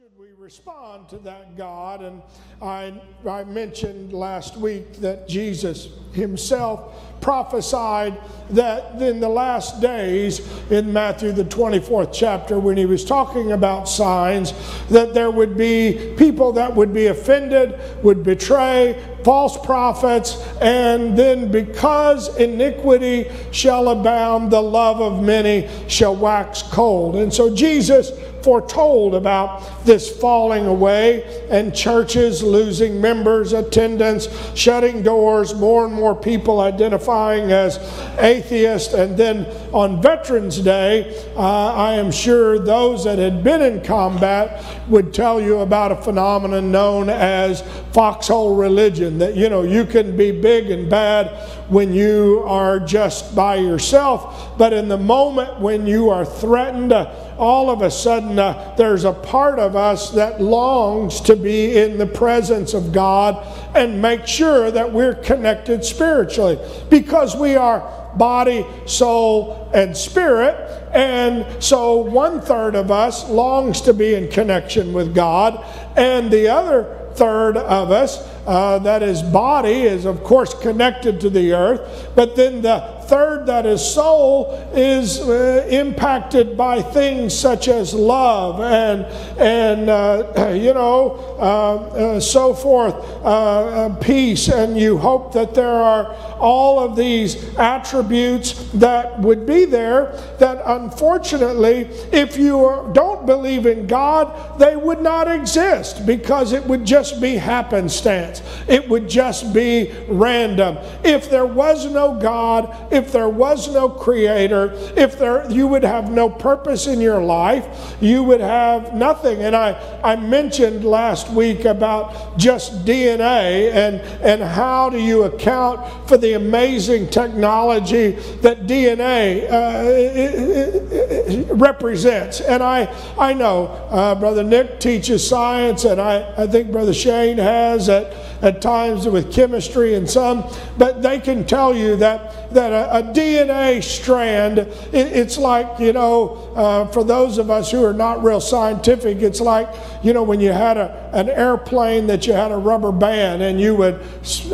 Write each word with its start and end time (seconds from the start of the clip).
should 0.00 0.18
we 0.18 0.28
respond 0.42 1.10
to 1.10 1.18
that 1.18 1.58
God? 1.58 2.00
And 2.00 2.22
I, 2.62 2.98
I 3.28 3.44
mentioned 3.44 4.14
last 4.14 4.56
week 4.56 4.94
that 4.94 5.28
Jesus 5.28 5.88
himself 6.14 7.20
prophesied 7.20 8.18
that 8.48 9.02
in 9.02 9.20
the 9.20 9.28
last 9.28 9.82
days, 9.82 10.40
in 10.70 10.90
Matthew 10.90 11.32
the 11.32 11.44
24th 11.44 12.14
chapter, 12.14 12.58
when 12.58 12.78
he 12.78 12.86
was 12.86 13.04
talking 13.04 13.52
about 13.52 13.90
signs, 13.90 14.54
that 14.88 15.12
there 15.12 15.30
would 15.30 15.58
be 15.58 16.14
people 16.16 16.52
that 16.52 16.74
would 16.74 16.94
be 16.94 17.08
offended, 17.08 17.78
would 18.02 18.22
betray 18.22 18.98
false 19.24 19.56
prophets, 19.64 20.36
and 20.60 21.16
then 21.16 21.50
because 21.50 22.36
iniquity 22.36 23.30
shall 23.50 23.88
abound, 23.88 24.50
the 24.50 24.60
love 24.60 25.00
of 25.00 25.22
many 25.22 25.68
shall 25.88 26.16
wax 26.16 26.62
cold. 26.62 27.16
And 27.16 27.32
so 27.32 27.54
Jesus 27.54 28.10
foretold 28.42 29.14
about 29.14 29.84
this 29.84 30.10
falling 30.18 30.66
away 30.66 31.46
and 31.50 31.74
churches 31.74 32.42
losing 32.42 33.00
members, 33.00 33.52
attendance, 33.52 34.28
shutting 34.54 35.02
doors, 35.02 35.54
more 35.54 35.84
and 35.84 35.94
more 35.94 36.14
people 36.14 36.60
identifying 36.60 37.52
as 37.52 37.78
atheists. 38.18 38.94
And 38.94 39.16
then 39.16 39.46
on 39.72 40.00
Veterans 40.02 40.58
Day, 40.58 41.24
uh, 41.36 41.74
I 41.74 41.94
am 41.94 42.10
sure 42.10 42.58
those 42.58 43.04
that 43.04 43.18
had 43.18 43.44
been 43.44 43.62
in 43.62 43.82
combat 43.82 44.64
would 44.88 45.12
tell 45.12 45.40
you 45.40 45.58
about 45.60 45.92
a 45.92 45.96
phenomenon 45.96 46.70
known 46.72 47.08
as 47.08 47.62
foxhole 47.92 48.56
religion 48.56 49.09
that, 49.18 49.36
you 49.36 49.48
know, 49.48 49.62
you 49.62 49.84
can 49.84 50.16
be 50.16 50.30
big 50.30 50.70
and 50.70 50.88
bad 50.88 51.28
when 51.68 51.92
you 51.92 52.42
are 52.46 52.80
just 52.80 53.34
by 53.34 53.56
yourself, 53.56 54.56
but 54.58 54.72
in 54.72 54.88
the 54.88 54.98
moment 54.98 55.60
when 55.60 55.86
you 55.86 56.10
are 56.10 56.24
threatened, 56.24 56.92
uh, 56.92 57.12
all 57.38 57.70
of 57.70 57.82
a 57.82 57.90
sudden 57.90 58.38
uh, 58.38 58.74
there's 58.76 59.04
a 59.04 59.12
part 59.12 59.58
of 59.58 59.76
us 59.76 60.10
that 60.10 60.40
longs 60.40 61.20
to 61.20 61.36
be 61.36 61.78
in 61.78 61.96
the 61.96 62.06
presence 62.06 62.74
of 62.74 62.92
God 62.92 63.46
and 63.74 64.02
make 64.02 64.26
sure 64.26 64.70
that 64.70 64.92
we're 64.92 65.14
connected 65.14 65.84
spiritually 65.84 66.58
because 66.90 67.36
we 67.36 67.56
are 67.56 68.00
body, 68.16 68.66
soul, 68.86 69.70
and 69.72 69.96
spirit. 69.96 70.56
And 70.92 71.62
so 71.62 71.96
one 71.96 72.40
third 72.40 72.74
of 72.74 72.90
us 72.90 73.28
longs 73.28 73.80
to 73.82 73.94
be 73.94 74.14
in 74.14 74.28
connection 74.28 74.92
with 74.92 75.14
God, 75.14 75.64
and 75.96 76.30
the 76.30 76.48
other 76.48 76.99
third 77.14 77.56
of 77.56 77.90
us, 77.90 78.26
uh, 78.46 78.78
that 78.80 79.02
is 79.02 79.22
body, 79.22 79.82
is 79.82 80.04
of 80.04 80.24
course 80.24 80.54
connected 80.54 81.20
to 81.20 81.30
the 81.30 81.52
earth, 81.52 82.10
but 82.14 82.36
then 82.36 82.62
the 82.62 82.99
third, 83.10 83.46
that 83.46 83.66
is 83.66 83.84
soul, 83.84 84.54
is 84.72 85.20
uh, 85.20 85.66
impacted 85.68 86.56
by 86.56 86.80
things 86.80 87.36
such 87.36 87.66
as 87.66 87.92
love 87.92 88.60
and, 88.60 89.04
and 89.38 89.90
uh, 89.90 90.52
you 90.54 90.72
know, 90.72 91.36
uh, 91.40 91.76
uh 92.14 92.20
so 92.20 92.54
forth, 92.54 92.94
uh, 93.24 93.92
peace. 93.96 94.48
And 94.48 94.78
you 94.78 94.96
hope 94.96 95.32
that 95.32 95.54
there 95.54 95.66
are 95.66 96.14
all 96.38 96.78
of 96.78 96.94
these 96.96 97.56
attributes 97.58 98.70
that 98.72 99.18
would 99.20 99.44
be 99.44 99.64
there 99.64 100.12
that 100.38 100.62
unfortunately, 100.64 101.88
if 102.12 102.38
you 102.38 102.90
don't 102.92 103.26
believe 103.26 103.66
in 103.66 103.86
God, 103.86 104.58
they 104.58 104.76
would 104.76 105.00
not 105.00 105.28
exist 105.28 106.06
because 106.06 106.52
it 106.52 106.64
would 106.64 106.84
just 106.84 107.20
be 107.20 107.34
happenstance. 107.34 108.42
It 108.68 108.88
would 108.88 109.08
just 109.08 109.52
be 109.52 109.92
random. 110.08 110.78
If 111.04 111.28
there 111.28 111.46
was 111.46 111.90
no 111.90 112.14
God, 112.14 112.76
if 113.00 113.12
there 113.12 113.28
was 113.28 113.72
no 113.72 113.88
creator, 113.88 114.72
if 114.96 115.18
there 115.18 115.50
you 115.50 115.66
would 115.66 115.82
have 115.82 116.10
no 116.10 116.28
purpose 116.28 116.86
in 116.86 117.00
your 117.00 117.22
life, 117.22 117.96
you 118.00 118.22
would 118.22 118.40
have 118.40 118.94
nothing. 118.94 119.42
And 119.42 119.56
I, 119.56 119.72
I 120.04 120.16
mentioned 120.16 120.84
last 120.84 121.30
week 121.30 121.64
about 121.64 122.38
just 122.38 122.84
DNA 122.84 123.72
and, 123.72 124.00
and 124.22 124.42
how 124.42 124.90
do 124.90 124.98
you 124.98 125.24
account 125.24 126.08
for 126.08 126.16
the 126.16 126.34
amazing 126.34 127.08
technology 127.08 128.10
that 128.42 128.66
DNA 128.66 129.50
uh, 129.50 129.82
it, 129.88 130.92
it 131.30 131.52
represents. 131.52 132.40
And 132.40 132.62
I, 132.62 132.92
I 133.18 133.32
know 133.32 133.66
uh, 133.90 134.14
Brother 134.14 134.42
Nick 134.42 134.80
teaches 134.80 135.26
science, 135.26 135.84
and 135.84 136.00
I, 136.00 136.34
I 136.36 136.46
think 136.46 136.70
Brother 136.70 136.92
Shane 136.92 137.38
has 137.38 137.88
at, 137.88 138.12
at 138.42 138.62
times 138.62 139.06
with 139.06 139.32
chemistry 139.32 139.94
and 139.94 140.08
some, 140.08 140.44
but 140.78 141.02
they 141.02 141.18
can 141.18 141.46
tell 141.46 141.74
you 141.74 141.96
that, 141.96 142.52
that 142.52 142.72
a, 142.72 142.98
a 142.98 143.02
DNA 143.12 143.82
strand, 143.82 144.58
it, 144.58 144.68
it's 144.92 145.36
like, 145.38 145.78
you 145.78 145.92
know, 145.92 146.52
uh, 146.56 146.86
for 146.88 147.04
those 147.04 147.38
of 147.38 147.50
us 147.50 147.70
who 147.70 147.84
are 147.84 147.92
not 147.92 148.22
real 148.22 148.40
scientific, 148.40 149.18
it's 149.18 149.40
like, 149.40 149.68
you 150.02 150.12
know, 150.12 150.22
when 150.22 150.40
you 150.40 150.52
had 150.52 150.76
a, 150.76 151.10
an 151.12 151.28
airplane 151.28 152.06
that 152.06 152.26
you 152.26 152.32
had 152.32 152.50
a 152.50 152.56
rubber 152.56 152.92
band 152.92 153.42
and 153.42 153.60
you 153.60 153.74
would 153.74 154.00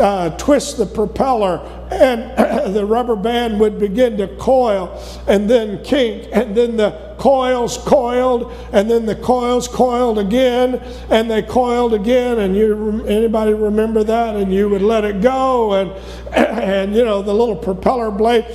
uh, 0.00 0.30
twist 0.36 0.78
the 0.78 0.86
propeller 0.86 1.58
and 1.90 2.22
the 2.74 2.84
rubber 2.84 3.16
band 3.16 3.60
would 3.60 3.78
begin 3.78 4.16
to 4.16 4.28
coil 4.36 5.00
and 5.28 5.48
then 5.48 5.82
kink, 5.84 6.28
and 6.32 6.56
then 6.56 6.76
the 6.76 7.05
coils 7.18 7.78
coiled, 7.78 8.52
and 8.72 8.90
then 8.90 9.06
the 9.06 9.14
coils 9.14 9.68
coiled 9.68 10.18
again, 10.18 10.76
and 11.10 11.30
they 11.30 11.42
coiled 11.42 11.94
again. 11.94 12.38
And 12.38 12.56
you, 12.56 13.04
anybody 13.06 13.52
remember 13.52 14.04
that? 14.04 14.36
And 14.36 14.52
you 14.52 14.68
would 14.68 14.82
let 14.82 15.04
it 15.04 15.20
go, 15.20 15.74
and 15.74 15.90
and 16.32 16.94
you 16.94 17.04
know 17.04 17.22
the 17.22 17.34
little 17.34 17.56
propeller 17.56 18.10
blade 18.10 18.46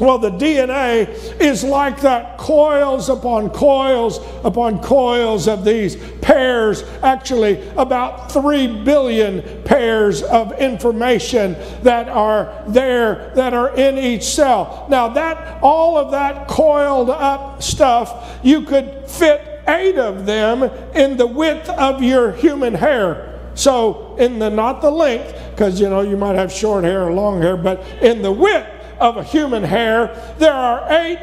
well, 0.00 0.16
the 0.16 0.30
DNA 0.30 1.08
is 1.40 1.62
like 1.62 2.00
that 2.00 2.38
coils 2.38 3.10
upon 3.10 3.50
coils 3.50 4.18
upon 4.44 4.80
coils 4.80 5.46
of 5.46 5.62
these 5.62 5.96
pairs, 6.22 6.82
actually, 7.02 7.60
about 7.76 8.32
3 8.32 8.82
billion 8.82 9.62
pairs 9.64 10.22
of 10.22 10.58
information 10.58 11.54
that 11.82 12.08
are 12.08 12.64
there, 12.66 13.30
that 13.34 13.52
are 13.52 13.76
in 13.76 13.98
each 13.98 14.24
cell. 14.24 14.86
Now, 14.88 15.08
that 15.08 15.62
all 15.62 15.98
of 15.98 16.12
that 16.12 16.48
coiled 16.48 17.10
up 17.10 17.62
stuff, 17.62 18.38
you 18.42 18.62
could 18.62 19.06
fit 19.06 19.62
eight 19.68 19.98
of 19.98 20.24
them 20.24 20.62
in 20.94 21.18
the 21.18 21.26
width 21.26 21.68
of 21.68 22.02
your 22.02 22.32
human 22.32 22.72
hair. 22.74 23.26
So, 23.54 24.16
in 24.18 24.38
the 24.38 24.48
not 24.48 24.80
the 24.80 24.90
length, 24.90 25.36
because 25.50 25.78
you 25.78 25.90
know 25.90 26.00
you 26.00 26.16
might 26.16 26.36
have 26.36 26.50
short 26.50 26.84
hair 26.84 27.04
or 27.04 27.12
long 27.12 27.42
hair, 27.42 27.58
but 27.58 27.84
in 28.00 28.22
the 28.22 28.32
width 28.32 28.79
of 29.00 29.16
a 29.16 29.24
human 29.24 29.64
hair. 29.64 30.34
There 30.38 30.52
are 30.52 30.86
eight 30.92 31.18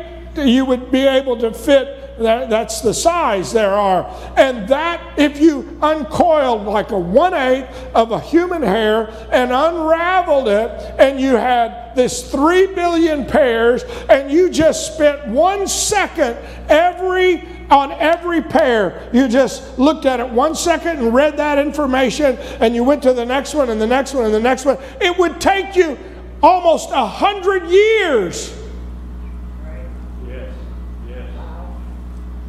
you 0.45 0.65
would 0.65 0.91
be 0.91 1.07
able 1.07 1.37
to 1.37 1.51
fit 1.51 2.07
that, 2.19 2.49
that's 2.49 2.81
the 2.81 2.93
size 2.93 3.53
there 3.53 3.73
are. 3.73 4.05
And 4.35 4.67
that, 4.69 5.19
if 5.19 5.39
you 5.39 5.77
uncoiled 5.81 6.65
like 6.65 6.91
a 6.91 6.97
one 6.97 7.33
eighth 7.33 7.69
of 7.93 8.11
a 8.11 8.19
human 8.19 8.63
hair 8.63 9.09
and 9.31 9.51
unraveled 9.51 10.47
it, 10.47 10.71
and 10.99 11.19
you 11.19 11.35
had 11.35 11.95
this 11.95 12.31
three 12.31 12.67
billion 12.73 13.25
pairs, 13.25 13.83
and 14.09 14.31
you 14.31 14.49
just 14.49 14.95
spent 14.95 15.27
one 15.27 15.67
second 15.67 16.37
every 16.69 17.47
on 17.69 17.91
every 17.91 18.41
pair. 18.41 19.09
You 19.13 19.27
just 19.27 19.77
looked 19.77 20.05
at 20.05 20.19
it 20.19 20.29
one 20.29 20.55
second 20.55 20.99
and 20.99 21.13
read 21.13 21.37
that 21.37 21.59
information, 21.59 22.37
and 22.59 22.73
you 22.73 22.83
went 22.83 23.03
to 23.03 23.13
the 23.13 23.25
next 23.25 23.53
one 23.53 23.69
and 23.69 23.79
the 23.79 23.87
next 23.87 24.13
one 24.13 24.25
and 24.25 24.33
the 24.33 24.39
next 24.39 24.65
one. 24.65 24.77
It 25.01 25.17
would 25.17 25.39
take 25.39 25.75
you 25.75 25.97
almost 26.41 26.89
a 26.91 27.05
hundred 27.05 27.67
years 27.67 28.53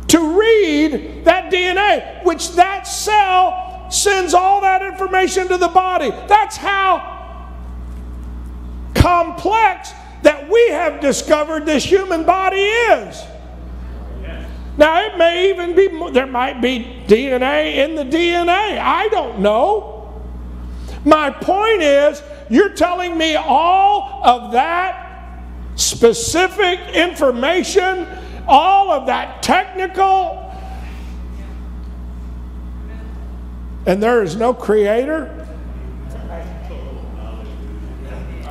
to 0.09 0.38
read 0.41 1.25
that 1.25 1.53
DNA, 1.53 2.25
which 2.25 2.53
that 2.53 2.87
cell 2.87 3.91
sends 3.91 4.34
all 4.34 4.62
that 4.62 4.82
information 4.82 5.49
to 5.49 5.56
the 5.56 5.69
body. 5.69 6.10
That's 6.26 6.56
how 6.56 7.16
complex 8.94 9.93
that 10.22 10.49
we 10.49 10.70
have 10.70 11.00
discovered 11.00 11.66
this 11.66 11.84
human 11.84 12.25
body 12.25 12.56
is. 12.56 13.22
Now, 14.76 15.05
it 15.05 15.19
may 15.19 15.50
even 15.50 15.75
be, 15.75 15.88
there 16.12 16.26
might 16.26 16.60
be 16.60 17.03
DNA 17.09 17.76
in 17.76 17.97
the 17.97 18.05
DNA. 18.05 18.79
I 18.79 19.08
don't 19.11 19.40
know. 19.40 20.23
My 21.05 21.31
point 21.31 21.82
is, 21.82 22.23
you're 22.50 22.71
telling 22.71 23.17
me 23.17 23.37
all 23.37 24.21
of 24.25 24.53
that 24.53 25.43
specific 25.77 26.81
information, 26.95 28.06
all 28.47 28.91
of 28.91 29.06
that 29.06 29.43
technical, 29.43 30.45
and 33.87 34.03
there 34.03 34.23
is 34.23 34.37
no 34.37 34.53
creator? 34.53 35.47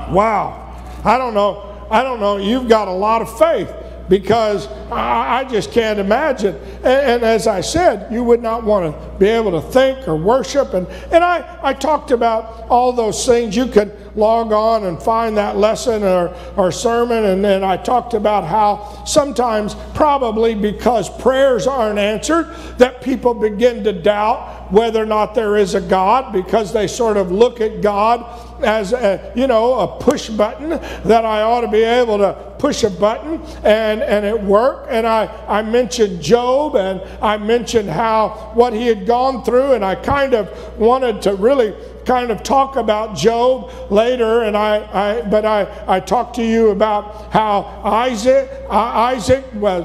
Wow. 0.10 0.64
I 1.04 1.18
don't 1.18 1.34
know. 1.34 1.88
I 1.92 2.02
don't 2.04 2.20
know. 2.20 2.38
You've 2.38 2.68
got 2.68 2.88
a 2.88 2.92
lot 2.92 3.22
of 3.22 3.38
faith 3.38 3.74
because 4.10 4.68
I, 4.92 5.40
I 5.40 5.44
just 5.44 5.72
can't 5.72 6.00
imagine. 6.00 6.56
And, 6.78 6.86
and, 6.86 7.24
as 7.24 7.48
I 7.48 7.62
said, 7.62 8.12
you 8.12 8.24
would 8.24 8.42
not 8.42 8.64
want 8.64 8.94
to 8.94 9.20
be 9.20 9.28
able 9.28 9.52
to 9.52 9.62
think 9.62 10.08
or 10.08 10.16
worship. 10.16 10.74
And, 10.74 10.88
and 11.12 11.24
I, 11.24 11.60
I 11.62 11.74
talked 11.74 12.12
about 12.12 12.68
all 12.70 12.94
those 12.94 13.26
things. 13.26 13.56
You 13.56 13.68
could 13.68 13.96
log 14.16 14.52
on 14.52 14.86
and 14.86 15.02
find 15.02 15.38
that 15.38 15.58
lesson 15.58 16.04
or, 16.04 16.34
or 16.56 16.72
sermon. 16.72 17.26
And 17.26 17.44
then 17.44 17.64
I 17.64 17.78
talked 17.78 18.14
about 18.14 18.46
how 18.46 19.04
sometimes, 19.06 19.76
probably 19.94 20.56
because 20.56 21.10
prayers 21.22 21.68
aren't 21.68 22.00
answered, 22.00 22.54
that 22.78 23.02
people 23.02 23.34
begin 23.34 23.84
to 23.84 23.94
doubt 23.94 24.72
whether 24.72 25.02
or 25.02 25.06
not 25.06 25.34
there 25.36 25.58
is 25.58 25.76
a 25.76 25.82
God 25.82 26.34
because 26.34 26.74
they 26.74 26.88
sort 26.88 27.18
of 27.18 27.32
look 27.32 27.62
at 27.62 27.82
God 27.82 28.26
as 28.64 28.92
a, 28.94 29.32
you 29.36 29.48
know 29.48 29.80
a 29.80 29.88
push 30.00 30.30
button 30.30 30.70
that 30.70 31.26
I 31.26 31.42
ought 31.42 31.62
to 31.62 31.68
be 31.68 31.84
able 31.84 32.18
to 32.18 32.56
push 32.58 32.84
a 32.84 32.90
button 32.90 33.42
and, 33.64 34.02
and 34.02 34.26
it 34.26 34.40
worked. 34.78 34.92
And 34.92 35.08
I, 35.08 35.26
I 35.48 35.62
mentioned 35.62 36.22
Job 36.22 36.76
and 36.76 37.02
I 37.22 37.38
mentioned 37.38 37.90
how 37.90 38.52
what 38.54 38.74
he 38.74 38.88
had 38.88 39.06
gone 39.06 39.44
through, 39.44 39.74
and 39.74 39.84
I 39.84 39.96
kind 39.96 40.34
of 40.34 40.50
wanted 40.78 41.22
to 41.24 41.36
really 41.36 41.74
kind 42.08 42.32
of 42.32 42.42
talk 42.42 42.78
about 42.78 43.18
Job 43.18 43.70
later, 43.92 44.44
and 44.44 44.56
I, 44.56 44.78
I 44.94 45.22
but 45.22 45.46
I, 45.46 45.68
I 45.86 46.00
talked 46.00 46.38
to 46.38 46.44
you 46.44 46.70
about 46.70 47.34
how 47.34 47.64
Isaac 47.84 48.50
Isaac 48.72 49.44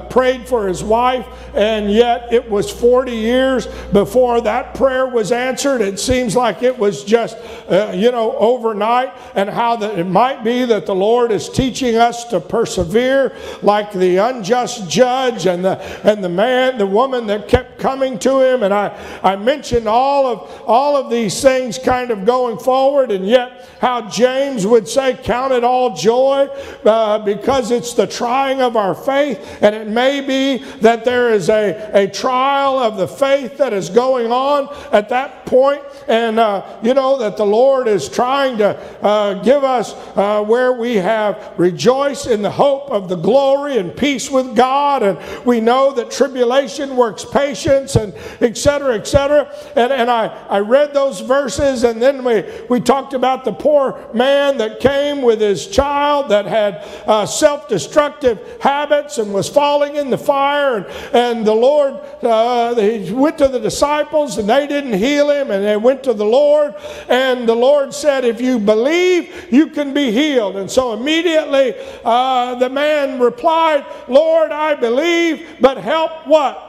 prayed 0.08 0.46
for 0.46 0.69
his 0.69 0.84
wife, 0.84 1.26
and 1.54 1.90
yet 1.90 2.32
it 2.32 2.48
was 2.48 2.70
40 2.70 3.10
years 3.10 3.66
before 3.92 4.40
that 4.42 4.74
prayer 4.74 5.06
was 5.06 5.32
answered. 5.32 5.80
It 5.80 5.98
seems 5.98 6.36
like 6.36 6.62
it 6.62 6.78
was 6.78 7.02
just 7.02 7.36
uh, 7.69 7.92
you 7.94 8.12
know 8.12 8.36
overnight, 8.36 9.12
and 9.34 9.50
how 9.50 9.75
that 9.76 9.98
it 9.98 10.06
might 10.06 10.44
be 10.44 10.64
that 10.64 10.86
the 10.86 10.94
Lord 10.94 11.32
is 11.32 11.48
teaching 11.48 11.96
us 11.96 12.25
to 12.26 12.38
persevere, 12.38 13.36
like 13.62 13.92
the 13.92 14.18
unjust 14.18 14.88
judge 14.88 15.46
and 15.46 15.64
the 15.64 15.78
and 16.06 16.22
the 16.22 16.28
man, 16.28 16.78
the 16.78 16.86
woman 16.86 17.26
that 17.26 17.48
kept 17.48 17.80
coming 17.80 18.16
to 18.20 18.40
him, 18.40 18.62
and 18.62 18.72
I 18.72 18.96
I 19.25 19.34
mentioned 19.34 19.88
all 19.88 20.26
of 20.26 20.62
all 20.68 20.96
of 20.96 21.10
these 21.10 21.42
things 21.42 21.78
kind 21.78 22.12
of 22.12 22.12
of 22.12 22.25
going 22.25 22.59
forward, 22.59 23.11
and 23.11 23.26
yet 23.26 23.69
how 23.81 24.09
James 24.09 24.67
would 24.67 24.87
say, 24.87 25.19
Count 25.23 25.53
it 25.53 25.64
all 25.64 25.97
joy 25.97 26.49
uh, 26.85 27.19
because 27.19 27.70
it's 27.70 27.94
the 27.94 28.06
trying 28.06 28.61
of 28.61 28.76
our 28.76 28.94
faith. 28.94 29.59
And 29.61 29.75
it 29.75 29.88
may 29.88 30.20
be 30.20 30.59
that 30.81 31.05
there 31.05 31.32
is 31.32 31.49
a, 31.49 31.91
a 31.93 32.06
trial 32.06 32.79
of 32.79 32.97
the 32.97 33.09
faith 33.09 33.59
that 33.59 33.73
is 33.73 33.91
going 33.91 34.31
on 34.31 34.69
at 34.93 35.09
that 35.09 35.41
point, 35.52 35.82
and 36.08 36.38
uh, 36.38 36.64
you 36.82 36.94
know 36.94 37.19
that 37.19 37.37
the 37.37 37.44
Lord 37.44 37.87
is 37.87 38.08
trying 38.08 38.56
to 38.56 38.70
uh, 39.02 39.34
give 39.43 39.64
us 39.64 39.93
uh, 40.16 40.43
where 40.43 40.72
we 40.72 40.96
have 40.96 41.52
rejoiced 41.58 42.26
in 42.26 42.40
the 42.40 42.50
hope 42.50 42.90
of 42.90 43.10
the 43.10 43.16
glory 43.16 43.76
and 43.76 43.94
peace 43.94 44.31
with 44.31 44.56
God. 44.56 45.02
And 45.02 45.19
we 45.44 45.60
know 45.60 45.93
that 45.93 46.10
tribulation 46.10 46.96
works 46.96 47.25
patience, 47.25 47.96
and 47.96 48.14
etc., 48.40 48.94
etc. 48.94 49.52
And, 49.76 49.93
and 49.93 50.10
I, 50.10 50.26
I 50.49 50.60
read 50.60 50.94
those 50.94 51.20
verses 51.20 51.84
and 51.84 52.00
then 52.00 52.25
we, 52.25 52.44
we 52.70 52.81
talked 52.81 53.12
about 53.14 53.44
the 53.44 53.52
poor 53.52 54.08
man 54.14 54.58
that 54.58 54.81
came 54.81 55.22
with 55.22 55.40
his 55.40 55.66
child 55.66 56.31
that 56.31 56.46
had 56.46 56.84
uh, 57.06 57.26
self 57.26 57.69
destructive 57.69 58.40
habits 58.60 59.19
and 59.19 59.34
was 59.34 59.49
falling 59.49 59.96
in 59.96 60.08
the 60.08 60.19
fire. 60.19 60.76
And, 60.76 60.87
and 61.12 61.46
the 61.46 61.54
Lord, 61.54 61.94
uh, 62.22 62.75
he 62.76 63.12
went 63.12 63.38
to 63.38 63.49
the 63.49 63.58
disciples 63.58 64.38
and 64.38 64.49
they 64.49 64.66
didn't 64.66 64.94
heal 64.94 65.31
him. 65.31 65.41
And 65.50 65.64
they 65.64 65.76
went 65.76 66.02
to 66.04 66.14
the 66.14 66.24
Lord. 66.24 66.74
And 67.08 67.48
the 67.48 67.54
Lord 67.54 67.92
said, 67.92 68.24
If 68.24 68.40
you 68.40 68.58
believe, 68.58 69.52
you 69.52 69.68
can 69.68 69.92
be 69.94 70.10
healed. 70.10 70.56
And 70.56 70.70
so 70.70 70.92
immediately 70.92 71.74
uh, 72.04 72.54
the 72.56 72.68
man 72.68 73.20
replied, 73.20 73.84
Lord, 74.08 74.50
I 74.50 74.74
believe, 74.74 75.56
but 75.60 75.78
help 75.78 76.26
what? 76.26 76.68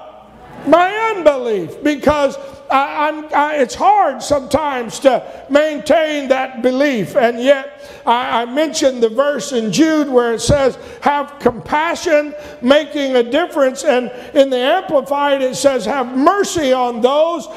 My 0.68 0.90
unbelief. 1.16 1.84
Because 1.84 2.38
I, 2.74 3.24
I, 3.36 3.56
it's 3.58 3.76
hard 3.76 4.24
sometimes 4.24 5.00
to 5.02 5.46
maintain 5.50 6.30
that 6.30 6.64
belief. 6.64 7.16
And 7.16 7.40
yet, 7.40 8.02
I, 8.06 8.42
I 8.42 8.46
mentioned 8.46 9.04
the 9.04 9.10
verse 9.10 9.52
in 9.52 9.72
Jude 9.72 10.10
where 10.10 10.34
it 10.34 10.40
says, 10.42 10.78
Have 11.02 11.38
compassion, 11.40 12.34
making 12.62 13.16
a 13.16 13.24
difference. 13.24 13.84
And 13.84 14.12
in 14.34 14.50
the 14.50 14.58
Amplified, 14.58 15.42
it 15.42 15.56
says, 15.56 15.86
Have 15.86 16.18
mercy 16.18 16.74
on 16.74 17.02
those 17.02 17.48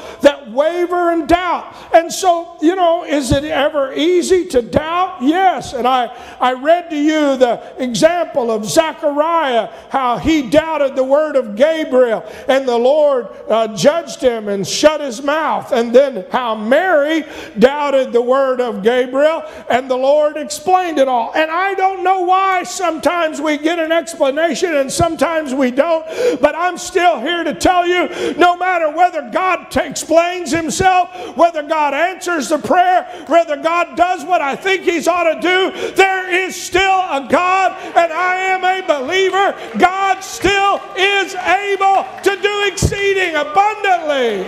waver 0.51 1.11
and 1.11 1.27
doubt. 1.27 1.75
And 1.93 2.11
so, 2.11 2.57
you 2.61 2.75
know, 2.75 3.03
is 3.03 3.31
it 3.31 3.43
ever 3.43 3.93
easy 3.93 4.45
to 4.47 4.61
doubt? 4.61 5.21
Yes. 5.21 5.73
And 5.73 5.87
I, 5.87 6.15
I 6.39 6.53
read 6.53 6.89
to 6.89 6.97
you 6.97 7.37
the 7.37 7.61
example 7.77 8.51
of 8.51 8.65
Zechariah, 8.65 9.69
how 9.89 10.17
he 10.17 10.49
doubted 10.49 10.95
the 10.95 11.03
word 11.03 11.35
of 11.35 11.55
Gabriel, 11.55 12.23
and 12.47 12.67
the 12.67 12.77
Lord 12.77 13.27
uh, 13.49 13.75
judged 13.75 14.21
him 14.21 14.47
and 14.47 14.67
shut 14.67 15.01
his 15.01 15.21
mouth. 15.21 15.71
And 15.71 15.93
then 15.93 16.25
how 16.31 16.55
Mary 16.55 17.23
doubted 17.57 18.11
the 18.11 18.21
word 18.21 18.61
of 18.61 18.83
Gabriel 18.83 19.43
and 19.69 19.89
the 19.89 19.97
Lord 19.97 20.37
explained 20.37 20.99
it 20.99 21.07
all. 21.07 21.31
And 21.35 21.49
I 21.49 21.73
don't 21.73 22.03
know 22.03 22.21
why 22.21 22.63
sometimes 22.63 23.41
we 23.41 23.57
get 23.57 23.79
an 23.79 23.91
explanation 23.91 24.75
and 24.75 24.91
sometimes 24.91 25.53
we 25.53 25.71
don't, 25.71 26.05
but 26.41 26.55
I'm 26.55 26.77
still 26.77 27.19
here 27.19 27.43
to 27.43 27.53
tell 27.53 27.85
you 27.85 28.33
no 28.35 28.55
matter 28.57 28.89
whether 28.89 29.29
God 29.31 29.75
explains 29.75 30.36
himself, 30.45 31.35
whether 31.37 31.63
God 31.63 31.93
answers 31.93 32.49
the 32.49 32.59
prayer, 32.59 33.03
whether 33.27 33.57
God 33.57 33.95
does 33.95 34.23
what 34.25 34.41
I 34.41 34.55
think 34.55 34.83
he's 34.83 35.07
ought 35.07 35.33
to 35.33 35.39
do, 35.41 35.91
there 35.93 36.29
is 36.29 36.55
still 36.55 36.81
a 36.81 37.27
God 37.29 37.71
and 37.95 38.11
I 38.11 38.35
am 38.35 38.63
a 38.63 38.85
believer. 38.85 39.77
God 39.77 40.21
still 40.21 40.81
is 40.95 41.35
able 41.35 42.05
to 42.23 42.41
do 42.41 42.63
exceeding 42.67 43.35
abundantly 43.35 44.45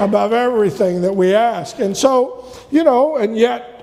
above 0.00 0.32
everything 0.32 1.02
that 1.02 1.14
we 1.14 1.34
ask. 1.34 1.78
And 1.78 1.96
so, 1.96 2.46
you 2.70 2.84
know, 2.84 3.16
and 3.16 3.36
yet, 3.36 3.79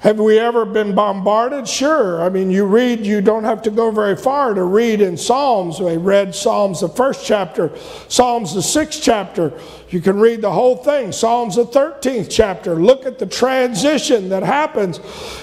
have 0.00 0.18
we 0.18 0.38
ever 0.38 0.64
been 0.64 0.94
bombarded? 0.94 1.68
Sure. 1.68 2.22
I 2.22 2.30
mean, 2.30 2.50
you 2.50 2.64
read, 2.64 3.04
you 3.04 3.20
don't 3.20 3.44
have 3.44 3.60
to 3.62 3.70
go 3.70 3.90
very 3.90 4.16
far 4.16 4.54
to 4.54 4.64
read 4.64 5.02
in 5.02 5.14
Psalms. 5.14 5.78
We 5.78 5.98
read 5.98 6.34
Psalms, 6.34 6.80
the 6.80 6.88
first 6.88 7.26
chapter, 7.26 7.70
Psalms, 8.08 8.54
the 8.54 8.62
sixth 8.62 9.02
chapter. 9.02 9.52
You 9.90 10.00
can 10.00 10.18
read 10.18 10.40
the 10.40 10.50
whole 10.50 10.76
thing. 10.76 11.12
Psalms, 11.12 11.56
the 11.56 11.66
13th 11.66 12.28
chapter. 12.30 12.76
Look 12.76 13.04
at 13.04 13.18
the 13.18 13.26
transition 13.26 14.30
that 14.30 14.42
happens. 14.42 15.00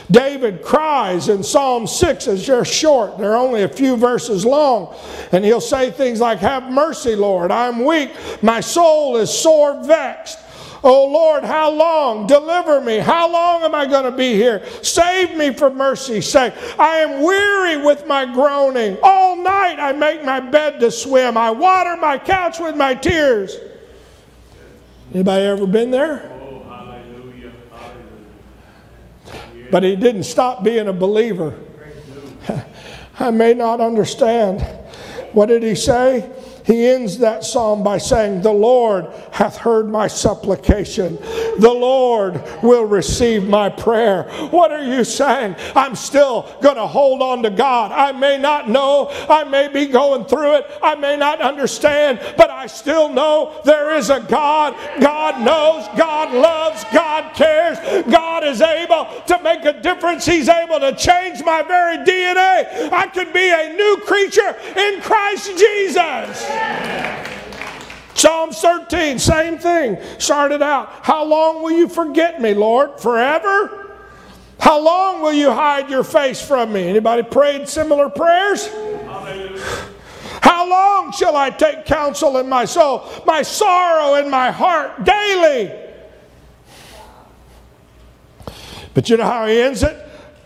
David 0.09 0.63
cries 0.63 1.30
in 1.30 1.44
Psalm 1.44 1.86
6 1.86 2.27
as 2.27 2.48
they're 2.48 2.65
short, 2.65 3.19
they're 3.19 3.38
only 3.38 3.62
a 3.62 3.69
few 3.69 3.95
verses 3.95 4.44
long. 4.44 4.95
And 5.33 5.45
he'll 5.45 5.62
say 5.62 5.92
things 5.92 6.19
like, 6.19 6.39
Have 6.39 6.63
mercy, 6.71 7.15
Lord. 7.15 7.51
I'm 7.51 7.86
weak. 7.86 8.09
My 8.42 8.62
soul 8.62 9.18
is 9.18 9.30
sore 9.30 9.83
vexed. 9.83 10.39
Oh 10.89 11.06
Lord, 11.07 11.44
how 11.44 11.69
long? 11.69 12.28
Deliver 12.28 12.80
me. 12.80 13.00
How 13.00 13.30
long 13.30 13.62
am 13.62 13.75
I 13.75 13.86
going 13.86 14.06
to 14.10 14.18
be 14.18 14.36
here? 14.36 14.66
Save 14.81 15.36
me 15.36 15.54
for 15.54 15.69
mercy's 15.69 16.30
sake. 16.30 16.54
I 16.80 17.00
am 17.00 17.24
weary 17.24 17.75
with 17.75 18.07
my 18.07 18.24
groaning. 18.24 18.98
All 19.04 19.36
night 19.36 19.80
I 19.80 19.92
make 19.92 20.24
my 20.24 20.39
bed 20.39 20.80
to 20.80 20.89
swim. 20.89 21.36
I 21.36 21.51
water 21.51 21.98
my 21.98 22.18
couch 22.18 22.62
with 22.62 22.78
my 22.78 22.94
tears. 22.94 23.57
Anybody 25.13 25.44
ever 25.44 25.68
been 25.68 25.92
there? 25.92 26.31
But 29.69 29.83
he 29.83 29.97
didn't 29.97 30.23
stop 30.23 30.64
being 30.64 30.88
a 30.88 30.94
believer. 30.94 31.59
I 33.19 33.31
may 33.31 33.54
not 33.54 33.81
understand. 33.81 34.62
What 35.33 35.47
did 35.47 35.64
he 35.64 35.76
say? 35.76 36.31
He 36.68 36.86
ends 36.86 37.18
that 37.19 37.45
psalm 37.45 37.81
by 37.81 37.97
saying, 37.97 38.42
The 38.42 38.52
Lord 38.52 39.07
hath 39.31 39.56
heard 39.56 39.88
my 39.88 40.07
supplication. 40.07 41.16
The 41.59 41.74
Lord 41.74 42.44
will 42.62 42.83
receive 42.83 43.47
my 43.47 43.69
prayer. 43.69 44.24
What 44.52 44.71
are 44.74 44.83
you 44.83 45.06
saying? 45.06 45.56
I'm 45.76 45.95
still 45.95 46.54
going 46.62 46.76
to 46.76 46.86
hold 46.86 47.21
on 47.21 47.42
to 47.44 47.50
God. 47.50 47.94
I 47.94 48.12
may 48.12 48.38
not 48.38 48.69
know, 48.69 49.07
I 49.30 49.45
may 49.45 49.69
be 49.69 49.86
going 49.86 50.26
through 50.26 50.57
it, 50.57 50.66
I 50.83 50.95
may 50.95 51.16
not 51.16 51.40
understand, 51.40 52.19
but 52.36 52.50
I 52.50 52.68
still 52.68 53.07
know 53.07 53.62
there 53.64 53.95
is 53.95 54.09
a 54.09 54.19
God. 54.19 54.76
God 55.00 55.40
knows, 55.40 55.88
God 55.97 56.33
loves, 56.33 56.83
God 56.92 57.33
cares, 57.33 57.78
God 58.12 58.44
is 58.44 58.59
able 58.59 59.07
to 59.28 59.42
make 59.42 59.64
a 59.64 59.80
difference. 59.80 60.26
He's 60.26 60.50
able 60.50 60.81
to 60.81 60.94
change 60.94 61.42
my 61.45 61.62
very 61.62 62.00
DNA. 62.00 62.92
I 62.92 63.07
could 63.07 63.31
be 63.31 63.50
a 63.50 63.74
new 63.74 64.02
creature 64.06 64.54
in 64.76 65.00
Christ 65.00 65.57
Jesus. 65.57 66.56
Psalms 68.14 68.59
13, 68.59 69.19
same 69.19 69.59
thing. 69.59 69.97
Started 70.18 70.61
out, 70.61 70.90
How 71.04 71.23
long 71.23 71.61
will 71.61 71.71
you 71.71 71.87
forget 71.87 72.42
me, 72.42 72.54
Lord? 72.54 72.99
Forever? 72.99 73.85
How 74.59 74.80
long 74.80 75.21
will 75.21 75.33
you 75.33 75.52
hide 75.52 75.90
your 75.90 76.04
face 76.04 76.42
from 76.42 76.73
me? 76.73 76.87
Anybody 76.87 77.21
prayed 77.21 77.69
similar 77.69 78.09
prayers? 78.09 78.68
How 80.42 80.68
long 80.68 81.11
shall 81.11 81.35
I 81.35 81.52
take 81.52 81.85
counsel 81.85 82.37
in 82.37 82.49
my 82.49 82.66
soul, 82.66 83.07
my 83.26 83.44
sorrow 83.44 84.16
in 84.16 84.31
my 84.31 84.49
heart 84.49 85.04
daily? 85.04 85.71
But 88.94 89.09
you 89.09 89.18
know 89.18 89.26
how 89.26 89.45
he 89.45 89.61
ends 89.61 89.83
it? 89.83 89.95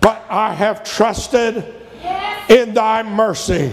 But 0.01 0.25
I 0.29 0.53
have 0.53 0.83
trusted 0.83 1.63
in 2.49 2.73
thy 2.73 3.01
mercy. 3.03 3.71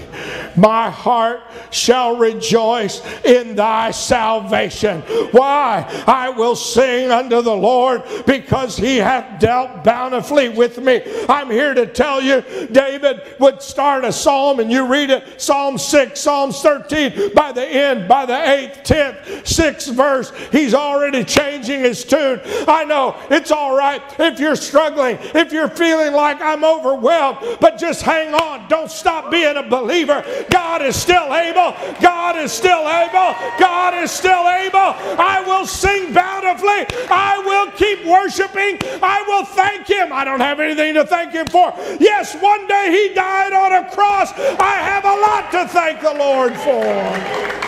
My 0.59 0.91
heart 0.91 1.41
shall 1.71 2.17
rejoice 2.17 3.01
in 3.25 3.55
thy 3.55 3.93
salvation. 3.93 5.03
Why? 5.31 5.87
I 6.07 6.31
will 6.31 6.57
sing 6.57 7.11
unto 7.11 7.43
the 7.43 7.55
Lord 7.55 8.03
because 8.27 8.77
he 8.77 8.97
hath 8.97 9.41
dealt 9.41 9.85
bountifully 9.85 10.49
with 10.49 10.79
me. 10.79 11.03
I'm 11.29 11.51
here 11.51 11.75
to 11.75 11.87
tell 11.87 12.21
you, 12.21 12.43
David 12.73 13.23
would 13.39 13.63
start 13.63 14.05
a 14.05 14.13
psalm 14.13 14.61
and 14.61 14.71
you 14.71 14.87
read 14.87 15.11
it 15.11 15.41
Psalm 15.41 15.79
6, 15.79 16.19
Psalms 16.19 16.61
13. 16.61 17.35
By 17.35 17.53
the 17.53 17.65
end, 17.65 18.09
by 18.09 18.27
the 18.27 18.33
8th, 18.33 18.85
10th, 18.85 19.25
6th 19.43 19.95
verse, 19.95 20.33
he's 20.51 20.75
already 20.75 21.25
changing 21.25 21.81
his 21.81 22.05
tune. 22.05 22.41
I 22.67 22.85
know 22.85 23.17
it's 23.31 23.51
all 23.51 23.77
right 23.77 24.03
if 24.19 24.41
you're 24.41 24.57
struggling, 24.57 25.19
if 25.35 25.53
you're 25.53 25.69
feeling 25.69 26.15
like 26.15 26.41
I'm 26.41 26.65
overwhelmed, 26.65 27.59
but 27.61 27.79
just 27.79 28.03
hang 28.03 28.35
on. 28.35 28.69
Don't 28.69 28.91
stop 28.91 29.31
being 29.31 29.57
a 29.57 29.63
believer. 29.63 30.25
God 30.51 30.83
is 30.83 30.97
still 30.97 31.35
able. 31.35 31.75
God 32.01 32.37
is 32.37 32.53
still 32.53 32.89
able. 32.89 33.35
God 33.59 33.95
is 33.95 34.11
still 34.11 34.49
able. 34.49 34.95
I 35.19 35.43
will 35.47 35.67
sing 35.67 36.13
bountifully. 36.13 36.87
I 37.11 37.43
will 37.45 37.71
keep 37.73 38.05
worshiping. 38.07 38.79
I 39.03 39.25
will 39.27 39.45
thank 39.45 39.87
Him. 39.87 40.13
I 40.13 40.25
don't 40.25 40.41
have 40.41 40.61
anything 40.61 40.95
to 40.95 41.05
thank 41.07 41.33
Him 41.33 41.47
for. 41.47 41.73
Yes, 42.01 42.35
one 42.41 42.67
day 42.67 42.91
He 42.91 43.15
died 43.15 43.53
on 43.53 43.73
a 43.73 43.91
cross. 43.91 44.33
I 44.33 44.77
have 44.77 45.05
a 45.05 45.17
lot 45.21 45.51
to 45.53 45.69
thank 45.69 46.01
the 46.01 46.15
Lord 46.15 46.55
for. 46.57 47.59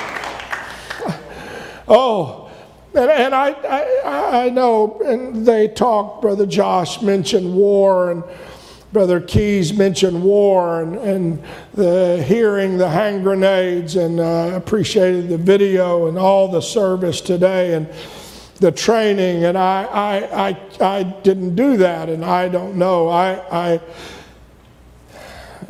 Oh, 1.92 2.50
and, 2.94 3.10
and 3.10 3.34
I, 3.34 3.50
I, 4.04 4.46
I 4.46 4.48
know, 4.50 5.00
and 5.04 5.46
they 5.46 5.68
talk, 5.68 6.20
Brother 6.20 6.46
Josh 6.46 7.02
mentioned 7.02 7.54
war, 7.54 8.10
and 8.10 8.24
Brother 8.92 9.20
Keys 9.20 9.72
mentioned 9.72 10.20
war 10.20 10.82
and, 10.82 10.96
and 10.96 11.42
the 11.74 12.22
hearing 12.26 12.76
the 12.76 12.88
hand 12.88 13.22
grenades, 13.22 13.94
and 13.94 14.18
uh, 14.18 14.50
appreciated 14.54 15.28
the 15.28 15.38
video 15.38 16.08
and 16.08 16.18
all 16.18 16.48
the 16.48 16.60
service 16.60 17.20
today 17.20 17.74
and 17.74 17.88
the 18.56 18.72
training. 18.72 19.44
And 19.44 19.56
I, 19.56 19.84
I, 19.84 20.48
I, 20.48 20.98
I 20.98 21.02
didn't 21.04 21.54
do 21.54 21.76
that, 21.76 22.08
and 22.08 22.24
I 22.24 22.48
don't 22.48 22.76
know. 22.76 23.08
I, 23.08 23.34
I, 23.50 23.80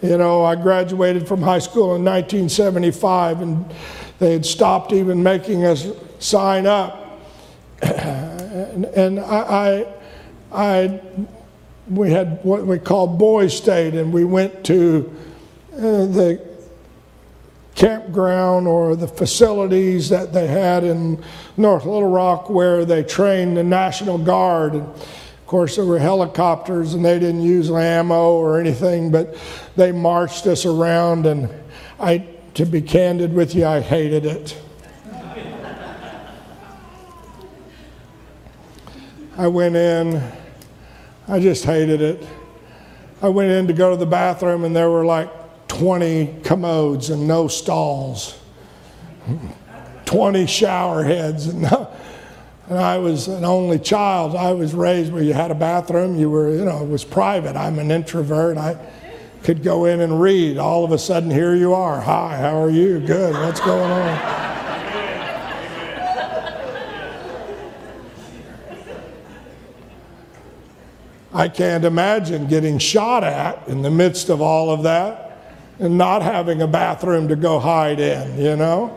you 0.03 0.17
know, 0.17 0.43
I 0.43 0.55
graduated 0.55 1.29
from 1.29 1.43
high 1.43 1.59
school 1.59 1.97
in 1.97 2.05
1975, 2.05 3.43
and 3.43 3.75
they 4.19 4.33
had 4.33 4.47
stopped 4.47 4.95
even 4.95 5.23
making 5.23 5.67
us 5.67 5.89
sign 6.21 6.67
up. 6.67 7.21
and, 7.83 8.87
and 8.87 9.21
I, 9.21 9.87
I, 10.53 10.87
I 10.87 11.01
we 11.91 12.11
had 12.11 12.39
what 12.45 12.65
we 12.65 12.79
called 12.79 13.19
Boys 13.19 13.57
State, 13.57 13.95
and 13.95 14.13
we 14.13 14.25
went 14.25 14.65
to 14.67 15.13
uh, 15.75 15.81
the 15.81 16.49
campground 17.75 18.69
or 18.69 18.95
the 18.95 19.09
facilities 19.09 20.09
that 20.09 20.33
they 20.33 20.47
had 20.47 20.85
in 20.85 21.23
North 21.57 21.85
Little 21.85 22.11
Rock 22.11 22.49
where 22.49 22.85
they 22.85 23.03
trained 23.03 23.57
the 23.57 23.65
National 23.65 24.19
Guard. 24.19 24.75
And 24.75 24.83
of 24.83 25.47
course, 25.47 25.77
there 25.77 25.85
were 25.85 25.99
helicopters, 25.99 26.95
and 26.95 27.05
they 27.05 27.19
didn't 27.19 27.43
use 27.43 27.71
ammo 27.71 28.35
or 28.35 28.61
anything, 28.61 29.11
but 29.11 29.37
they 29.77 29.91
marched 29.91 30.47
us 30.47 30.65
around, 30.65 31.27
and 31.27 31.49
I, 31.99 32.25
to 32.55 32.65
be 32.65 32.81
candid 32.83 33.33
with 33.33 33.55
you, 33.55 33.67
I 33.67 33.81
hated 33.81 34.27
it. 34.27 34.57
I 39.37 39.49
went 39.49 39.75
in 39.75 40.23
I 41.31 41.39
just 41.39 41.65
hated 41.65 42.03
it. 42.03 42.27
I 43.23 43.29
went 43.29 43.53
in 43.53 43.69
to 43.69 43.73
go 43.73 43.91
to 43.91 43.97
the 43.97 44.05
bathroom 44.05 44.65
and 44.65 44.75
there 44.75 44.91
were 44.91 45.05
like 45.05 45.31
20 45.69 46.41
commodes 46.43 47.09
and 47.11 47.29
no 47.29 47.47
stalls, 47.47 48.37
20 50.07 50.47
shower 50.49 51.05
heads. 51.05 51.47
And, 51.47 51.65
and 51.65 52.79
I 52.79 52.99
was 52.99 53.29
an 53.29 53.45
only 53.45 53.79
child. 53.79 54.35
I 54.35 54.51
was 54.53 54.75
raised 54.75 55.13
where 55.13 55.23
you 55.23 55.33
had 55.33 55.53
a 55.53 55.55
bathroom, 55.55 56.19
you 56.19 56.29
were, 56.29 56.53
you 56.53 56.65
know, 56.65 56.83
it 56.83 56.89
was 56.89 57.05
private. 57.05 57.55
I'm 57.55 57.79
an 57.79 57.93
introvert. 57.93 58.59
I 58.59 58.77
could 59.45 59.63
go 59.63 59.85
in 59.85 60.01
and 60.01 60.21
read. 60.21 60.59
All 60.59 60.85
of 60.85 60.91
a 60.91 60.99
sudden, 60.99 61.31
here 61.31 61.55
you 61.55 61.75
are. 61.75 62.01
Hi, 62.01 62.39
how 62.39 62.61
are 62.61 62.71
you? 62.71 62.99
Good. 62.99 63.35
What's 63.35 63.61
going 63.61 63.93
on? 63.93 64.50
I 71.33 71.49
can't 71.49 71.85
imagine 71.85 72.49
getting 72.49 72.79
shot 72.79 73.23
at 73.23 73.69
in 73.69 73.83
the 73.83 73.91
midst 73.91 74.29
of 74.29 74.41
all 74.41 74.71
of 74.71 74.83
that 74.83 75.39
and 75.79 75.97
not 75.97 76.23
having 76.23 76.61
a 76.61 76.67
bathroom 76.67 77.29
to 77.29 77.37
go 77.37 77.59
hide 77.59 78.01
in, 78.01 78.39
you 78.39 78.57
know? 78.57 78.97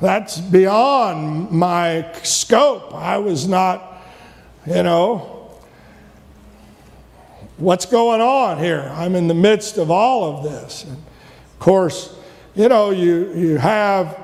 That's 0.00 0.38
beyond 0.38 1.50
my 1.50 2.10
scope. 2.22 2.94
I 2.94 3.18
was 3.18 3.48
not, 3.48 4.02
you 4.66 4.82
know, 4.82 5.50
what's 7.56 7.86
going 7.86 8.20
on 8.20 8.58
here? 8.58 8.90
I'm 8.94 9.14
in 9.14 9.28
the 9.28 9.34
midst 9.34 9.76
of 9.76 9.90
all 9.90 10.36
of 10.36 10.44
this. 10.44 10.84
And 10.84 10.92
of 10.92 11.58
course, 11.58 12.14
you 12.54 12.68
know, 12.68 12.90
you, 12.90 13.32
you 13.34 13.56
have 13.58 14.18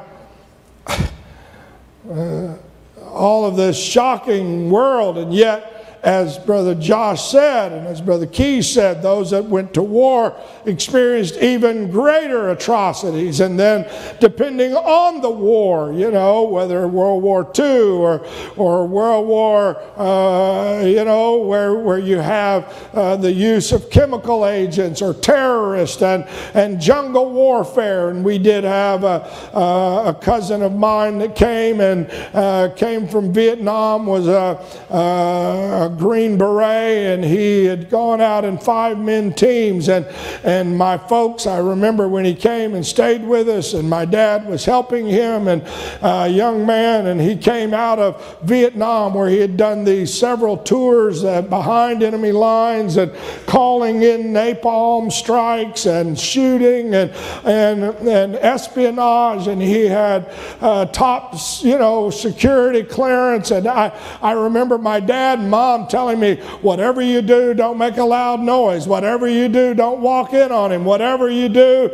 uh, 2.10 2.54
all 3.02 3.44
of 3.44 3.56
this 3.56 3.78
shocking 3.78 4.70
world, 4.70 5.18
and 5.18 5.34
yet 5.34 5.75
as 6.06 6.38
Brother 6.38 6.76
Josh 6.76 7.32
said, 7.32 7.72
and 7.72 7.84
as 7.88 8.00
Brother 8.00 8.26
Key 8.26 8.62
said, 8.62 9.02
those 9.02 9.32
that 9.32 9.44
went 9.44 9.74
to 9.74 9.82
war 9.82 10.36
experienced 10.64 11.36
even 11.38 11.90
greater 11.90 12.50
atrocities. 12.50 13.40
And 13.40 13.58
then, 13.58 13.90
depending 14.20 14.74
on 14.74 15.20
the 15.20 15.30
war, 15.30 15.92
you 15.92 16.12
know, 16.12 16.44
whether 16.44 16.86
World 16.86 17.24
War 17.24 17.50
II 17.58 17.88
or, 17.88 18.24
or 18.56 18.86
World 18.86 19.26
War, 19.26 19.82
uh, 19.98 20.84
you 20.86 21.04
know, 21.04 21.38
where, 21.38 21.74
where 21.74 21.98
you 21.98 22.18
have 22.18 22.72
uh, 22.94 23.16
the 23.16 23.32
use 23.32 23.72
of 23.72 23.90
chemical 23.90 24.46
agents 24.46 25.02
or 25.02 25.12
terrorists 25.12 26.02
and, 26.02 26.24
and 26.54 26.80
jungle 26.80 27.32
warfare. 27.32 28.10
And 28.10 28.24
we 28.24 28.38
did 28.38 28.62
have 28.62 29.02
a, 29.02 29.28
a 29.52 30.16
cousin 30.22 30.62
of 30.62 30.72
mine 30.72 31.18
that 31.18 31.34
came 31.34 31.80
and 31.80 32.08
uh, 32.32 32.72
came 32.76 33.08
from 33.08 33.32
Vietnam, 33.32 34.06
was 34.06 34.28
a, 34.28 34.64
a 34.90 35.95
Green 35.98 36.38
Beret, 36.38 37.14
and 37.14 37.24
he 37.24 37.64
had 37.64 37.90
gone 37.90 38.20
out 38.20 38.44
in 38.44 38.58
five 38.58 38.98
men 38.98 39.32
teams. 39.32 39.88
And, 39.88 40.06
and 40.44 40.76
my 40.76 40.98
folks, 40.98 41.46
I 41.46 41.58
remember 41.58 42.08
when 42.08 42.24
he 42.24 42.34
came 42.34 42.74
and 42.74 42.84
stayed 42.84 43.24
with 43.24 43.48
us, 43.48 43.74
and 43.74 43.88
my 43.88 44.04
dad 44.04 44.46
was 44.46 44.64
helping 44.64 45.06
him, 45.06 45.48
and 45.48 45.62
a 46.02 46.28
young 46.28 46.66
man, 46.66 47.06
and 47.06 47.20
he 47.20 47.36
came 47.36 47.74
out 47.74 47.98
of 47.98 48.38
Vietnam 48.42 49.14
where 49.14 49.28
he 49.28 49.38
had 49.38 49.56
done 49.56 49.84
these 49.84 50.12
several 50.12 50.56
tours 50.56 51.24
uh, 51.24 51.42
behind 51.42 52.02
enemy 52.02 52.32
lines 52.32 52.96
and 52.96 53.12
calling 53.46 54.02
in 54.02 54.32
napalm 54.32 55.10
strikes 55.10 55.86
and 55.86 56.18
shooting 56.18 56.94
and, 56.94 57.10
and, 57.44 57.82
and 58.06 58.36
espionage, 58.36 59.46
and 59.48 59.60
he 59.62 59.86
had 59.86 60.30
uh, 60.60 60.84
top, 60.86 61.34
you 61.60 61.78
know, 61.78 62.10
security 62.10 62.82
clearance. 62.82 63.50
And 63.50 63.66
I, 63.66 63.96
I 64.22 64.32
remember 64.32 64.78
my 64.78 65.00
dad 65.00 65.38
and 65.38 65.50
mom 65.50 65.85
telling 65.88 66.20
me, 66.20 66.36
whatever 66.60 67.00
you 67.00 67.22
do, 67.22 67.54
don't 67.54 67.78
make 67.78 67.96
a 67.96 68.04
loud 68.04 68.40
noise. 68.40 68.86
Whatever 68.86 69.28
you 69.28 69.48
do, 69.48 69.74
don't 69.74 70.00
walk 70.00 70.32
in 70.32 70.52
on 70.52 70.72
him. 70.72 70.84
Whatever 70.84 71.30
you 71.30 71.48
do, 71.48 71.90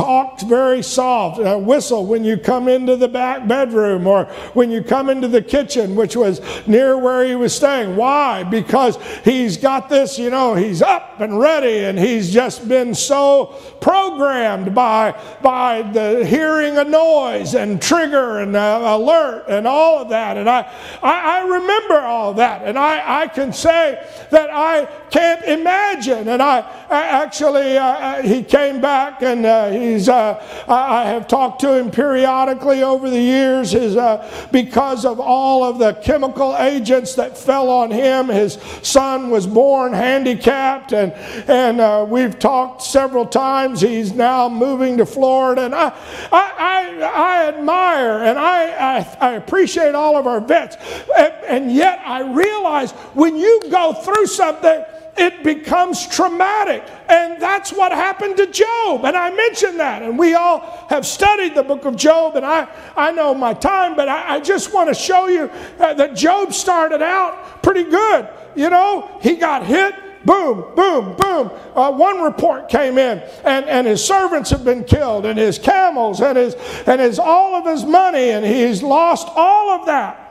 talk 0.00 0.40
very 0.40 0.82
soft, 0.82 1.40
uh, 1.40 1.58
whistle 1.58 2.06
when 2.06 2.24
you 2.24 2.36
come 2.36 2.68
into 2.68 2.96
the 2.96 3.08
back 3.08 3.46
bedroom 3.46 4.06
or 4.06 4.24
when 4.54 4.70
you 4.70 4.82
come 4.82 5.10
into 5.10 5.28
the 5.28 5.42
kitchen, 5.42 5.94
which 5.94 6.16
was 6.16 6.40
near 6.66 6.96
where 6.96 7.24
he 7.26 7.34
was 7.34 7.54
staying. 7.54 7.96
Why? 7.96 8.42
Because 8.42 8.98
he's 9.24 9.58
got 9.58 9.90
this, 9.90 10.18
you 10.18 10.30
know, 10.30 10.54
he's 10.54 10.80
up 10.80 11.20
and 11.20 11.38
ready 11.38 11.84
and 11.84 11.98
he's 11.98 12.32
just 12.32 12.66
been 12.66 12.94
so 12.94 13.58
programmed 13.80 14.74
by, 14.74 15.12
by 15.42 15.82
the 15.82 16.24
hearing 16.24 16.78
a 16.78 16.84
noise 16.84 17.54
and 17.54 17.80
trigger 17.80 18.38
and 18.38 18.56
uh, 18.56 18.80
alert 18.96 19.44
and 19.48 19.66
all 19.66 19.98
of 19.98 20.08
that. 20.08 20.38
And 20.38 20.48
I, 20.48 20.60
I, 21.02 21.40
I 21.40 21.46
remember 21.46 22.00
all 22.00 22.32
that. 22.34 22.62
And 22.62 22.78
I, 22.78 23.22
I 23.22 23.28
can 23.28 23.52
say 23.52 24.02
that 24.30 24.48
I 24.50 24.86
can't 25.10 25.44
imagine. 25.44 26.28
And 26.28 26.40
I, 26.40 26.60
I 26.88 27.02
actually, 27.02 27.76
uh, 27.76 27.84
uh 27.84 28.22
he 28.22 28.42
came 28.42 28.80
back 28.80 29.22
and 29.22 29.44
uh, 29.44 29.70
uh, 30.08 30.42
I 30.68 31.04
have 31.06 31.26
talked 31.26 31.60
to 31.62 31.76
him 31.76 31.90
periodically 31.90 32.82
over 32.82 33.10
the 33.10 33.20
years 33.20 33.72
his, 33.72 33.96
uh, 33.96 34.48
because 34.52 35.04
of 35.04 35.20
all 35.20 35.64
of 35.64 35.78
the 35.78 35.94
chemical 35.94 36.56
agents 36.56 37.14
that 37.14 37.36
fell 37.36 37.70
on 37.70 37.90
him. 37.90 38.28
His 38.28 38.54
son 38.82 39.30
was 39.30 39.46
born 39.46 39.92
handicapped, 39.92 40.92
and, 40.92 41.12
and 41.48 41.80
uh, 41.80 42.06
we've 42.08 42.38
talked 42.38 42.82
several 42.82 43.26
times. 43.26 43.80
He's 43.80 44.12
now 44.12 44.48
moving 44.48 44.96
to 44.98 45.06
Florida, 45.06 45.62
and 45.62 45.74
I, 45.74 45.88
I, 46.32 46.52
I, 46.58 47.00
I 47.02 47.48
admire 47.48 48.24
and 48.24 48.38
I, 48.38 48.98
I, 48.98 49.16
I, 49.20 49.32
appreciate 49.32 49.94
all 49.94 50.16
of 50.16 50.26
our 50.26 50.40
vets. 50.40 50.76
And, 51.16 51.34
and 51.46 51.72
yet 51.72 52.00
I 52.04 52.22
realize 52.32 52.92
when 53.14 53.36
you 53.36 53.60
go 53.70 53.92
through 53.92 54.26
something, 54.26 54.84
it 55.16 55.42
becomes 55.42 56.06
traumatic. 56.06 56.82
And 57.08 57.40
that's 57.40 57.72
what 57.72 57.92
happened 57.92 58.36
to 58.38 58.46
Job. 58.46 59.04
And 59.04 59.16
I 59.16 59.30
mentioned 59.30 59.80
that. 59.80 60.02
And 60.02 60.18
we 60.18 60.34
all 60.34 60.60
have 60.88 61.06
studied 61.06 61.54
the 61.54 61.62
book 61.62 61.84
of 61.84 61.96
Job, 61.96 62.36
and 62.36 62.46
I, 62.46 62.68
I 62.96 63.12
know 63.12 63.34
my 63.34 63.54
time, 63.54 63.96
but 63.96 64.08
I, 64.08 64.36
I 64.36 64.40
just 64.40 64.72
want 64.72 64.88
to 64.88 64.94
show 64.94 65.28
you 65.28 65.50
that 65.78 66.14
Job 66.14 66.52
started 66.52 67.02
out 67.02 67.62
pretty 67.62 67.84
good. 67.84 68.28
You 68.54 68.70
know, 68.70 69.18
he 69.22 69.36
got 69.36 69.66
hit 69.66 69.94
boom, 70.24 70.74
boom, 70.74 71.16
boom. 71.16 71.50
Uh, 71.74 71.92
one 71.92 72.20
report 72.20 72.68
came 72.68 72.98
in, 72.98 73.18
and, 73.44 73.64
and 73.66 73.86
his 73.86 74.04
servants 74.04 74.50
have 74.50 74.64
been 74.64 74.84
killed, 74.84 75.26
and 75.26 75.38
his 75.38 75.58
camels, 75.58 76.20
and 76.20 76.36
his, 76.36 76.54
and 76.86 77.00
his 77.00 77.18
all 77.18 77.54
of 77.54 77.66
his 77.66 77.84
money, 77.84 78.30
and 78.30 78.44
he's 78.44 78.82
lost 78.82 79.28
all 79.34 79.70
of 79.70 79.86
that. 79.86 80.26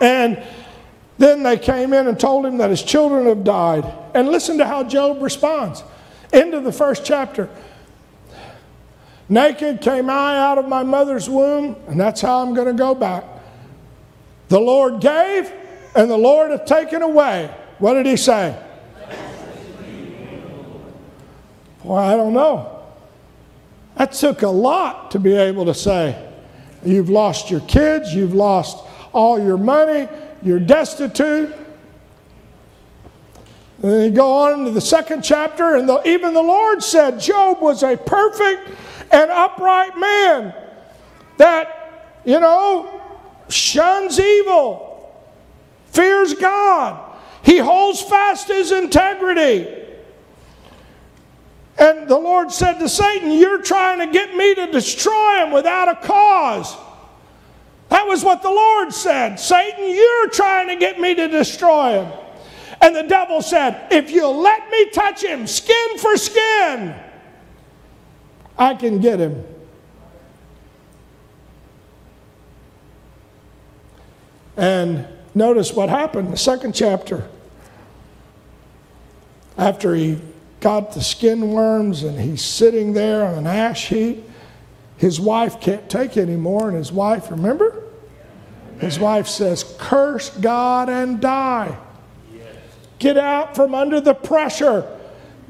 And 0.00 0.42
then 1.24 1.42
they 1.42 1.56
came 1.56 1.94
in 1.94 2.06
and 2.06 2.20
told 2.20 2.44
him 2.44 2.58
that 2.58 2.68
his 2.68 2.82
children 2.82 3.26
have 3.26 3.44
died. 3.44 3.90
And 4.14 4.28
listen 4.28 4.58
to 4.58 4.66
how 4.66 4.84
Job 4.84 5.22
responds. 5.22 5.82
End 6.32 6.52
of 6.52 6.64
the 6.64 6.72
first 6.72 7.04
chapter. 7.04 7.48
Naked 9.28 9.80
came 9.80 10.10
I 10.10 10.36
out 10.38 10.58
of 10.58 10.68
my 10.68 10.82
mother's 10.82 11.28
womb, 11.30 11.76
and 11.88 11.98
that's 11.98 12.20
how 12.20 12.42
I'm 12.42 12.52
going 12.52 12.66
to 12.66 12.74
go 12.74 12.94
back. 12.94 13.24
The 14.48 14.60
Lord 14.60 15.00
gave, 15.00 15.50
and 15.96 16.10
the 16.10 16.18
Lord 16.18 16.50
hath 16.50 16.66
taken 16.66 17.00
away. 17.00 17.50
What 17.78 17.94
did 17.94 18.04
he 18.04 18.18
say? 18.18 18.60
Well, 21.82 21.98
I 21.98 22.16
don't 22.16 22.34
know. 22.34 22.82
That 23.96 24.12
took 24.12 24.42
a 24.42 24.48
lot 24.48 25.12
to 25.12 25.18
be 25.18 25.34
able 25.34 25.64
to 25.66 25.74
say. 25.74 26.30
You've 26.84 27.08
lost 27.08 27.50
your 27.50 27.60
kids, 27.60 28.14
you've 28.14 28.34
lost 28.34 28.84
all 29.12 29.42
your 29.42 29.56
money, 29.56 30.08
you're 30.44 30.60
destitute. 30.60 31.52
And 33.82 33.92
then 33.92 34.10
you 34.10 34.16
go 34.16 34.32
on 34.32 34.60
into 34.60 34.70
the 34.70 34.80
second 34.80 35.22
chapter, 35.22 35.76
and 35.76 35.88
the, 35.88 36.00
even 36.08 36.32
the 36.32 36.42
Lord 36.42 36.82
said 36.82 37.20
Job 37.20 37.60
was 37.60 37.82
a 37.82 37.96
perfect 37.96 38.70
and 39.10 39.30
upright 39.30 39.98
man 39.98 40.54
that, 41.36 42.20
you 42.24 42.40
know, 42.40 43.02
shuns 43.48 44.20
evil, 44.20 45.12
fears 45.86 46.34
God, 46.34 47.18
he 47.42 47.58
holds 47.58 48.00
fast 48.02 48.48
his 48.48 48.72
integrity. 48.72 49.82
And 51.76 52.08
the 52.08 52.16
Lord 52.16 52.52
said 52.52 52.78
to 52.78 52.88
Satan, 52.88 53.32
You're 53.32 53.62
trying 53.62 53.98
to 53.98 54.06
get 54.06 54.34
me 54.34 54.54
to 54.54 54.70
destroy 54.70 55.44
him 55.44 55.50
without 55.50 55.88
a 55.88 55.96
cause. 56.06 56.74
That 57.94 58.08
was 58.08 58.24
what 58.24 58.42
the 58.42 58.50
Lord 58.50 58.92
said. 58.92 59.36
Satan, 59.36 59.88
you're 59.88 60.28
trying 60.30 60.66
to 60.66 60.74
get 60.74 60.98
me 60.98 61.14
to 61.14 61.28
destroy 61.28 62.02
him. 62.02 62.12
And 62.80 62.96
the 62.96 63.04
devil 63.04 63.40
said, 63.40 63.86
If 63.92 64.10
you'll 64.10 64.36
let 64.36 64.68
me 64.68 64.90
touch 64.90 65.22
him 65.22 65.46
skin 65.46 65.98
for 65.98 66.16
skin, 66.16 66.92
I 68.58 68.74
can 68.74 69.00
get 69.00 69.20
him. 69.20 69.44
And 74.56 75.06
notice 75.32 75.72
what 75.72 75.88
happened 75.88 76.32
the 76.32 76.36
second 76.36 76.74
chapter. 76.74 77.28
After 79.56 79.94
he 79.94 80.20
got 80.58 80.94
the 80.94 81.00
skin 81.00 81.52
worms 81.52 82.02
and 82.02 82.18
he's 82.18 82.42
sitting 82.42 82.92
there 82.92 83.24
on 83.24 83.34
an 83.34 83.46
ash 83.46 83.86
heap, 83.86 84.28
his 84.96 85.20
wife 85.20 85.60
can't 85.60 85.88
take 85.88 86.16
anymore. 86.16 86.66
And 86.66 86.76
his 86.76 86.90
wife, 86.90 87.30
remember? 87.30 87.82
His 88.80 88.98
wife 88.98 89.28
says, 89.28 89.64
Curse 89.78 90.30
God 90.30 90.88
and 90.88 91.20
die. 91.20 91.78
Get 92.98 93.16
out 93.16 93.54
from 93.54 93.74
under 93.74 94.00
the 94.00 94.14
pressure. 94.14 94.90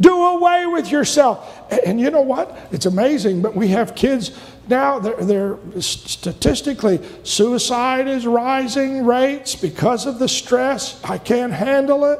Do 0.00 0.25
away 0.25 0.66
with 0.66 0.90
yourself. 0.90 1.71
And 1.87 2.00
you 2.00 2.11
know 2.11 2.23
what? 2.23 2.57
It's 2.73 2.87
amazing, 2.87 3.43
but 3.43 3.54
we 3.54 3.69
have 3.69 3.95
kids 3.95 4.37
now, 4.69 4.99
they're, 4.99 5.16
they're, 5.16 5.59
statistically, 5.81 7.00
suicide 7.23 8.09
is 8.09 8.26
rising 8.26 9.04
rates 9.04 9.54
because 9.54 10.07
of 10.07 10.19
the 10.19 10.28
stress. 10.28 11.02
I 11.04 11.19
can't 11.19 11.52
handle 11.52 12.04
it. 12.07 12.19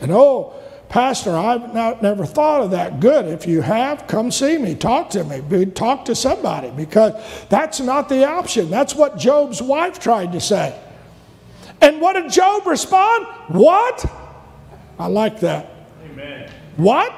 And 0.00 0.12
oh, 0.12 0.59
Pastor, 0.90 1.36
I've 1.36 1.72
not, 1.72 2.02
never 2.02 2.26
thought 2.26 2.62
of 2.62 2.72
that. 2.72 2.98
Good. 2.98 3.26
If 3.26 3.46
you 3.46 3.60
have, 3.60 4.08
come 4.08 4.32
see 4.32 4.58
me. 4.58 4.74
Talk 4.74 5.10
to 5.10 5.22
me. 5.22 5.64
Talk 5.66 6.04
to 6.06 6.16
somebody 6.16 6.70
because 6.70 7.14
that's 7.48 7.78
not 7.78 8.08
the 8.08 8.26
option. 8.26 8.68
That's 8.70 8.96
what 8.96 9.16
Job's 9.16 9.62
wife 9.62 10.00
tried 10.00 10.32
to 10.32 10.40
say. 10.40 10.76
And 11.80 12.00
what 12.00 12.14
did 12.14 12.30
Job 12.32 12.66
respond? 12.66 13.26
What? 13.48 14.04
I 14.98 15.06
like 15.06 15.38
that. 15.40 15.70
Amen. 16.10 16.50
What? 16.76 17.14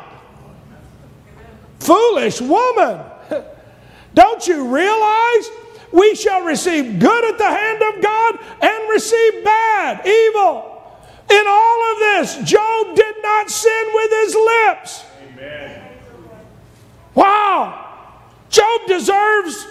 Foolish 1.80 2.42
woman. 2.42 3.00
Don't 4.14 4.46
you 4.46 4.68
realize 4.68 5.50
we 5.92 6.14
shall 6.14 6.42
receive 6.42 6.98
good 6.98 7.24
at 7.24 7.38
the 7.38 7.48
hand 7.48 7.82
of 7.82 8.02
God 8.02 8.38
and 8.60 8.90
receive 8.90 9.42
bad, 9.42 10.06
evil? 10.06 10.71
In 11.32 11.44
all 11.48 11.92
of 11.92 11.98
this, 11.98 12.36
Job 12.44 12.94
did 12.94 13.14
not 13.22 13.50
sin 13.50 13.86
with 13.94 14.10
his 14.10 14.34
lips. 14.34 15.04
Amen. 15.28 15.82
Wow. 17.14 17.88
Job 18.50 18.80
deserves 18.86 19.66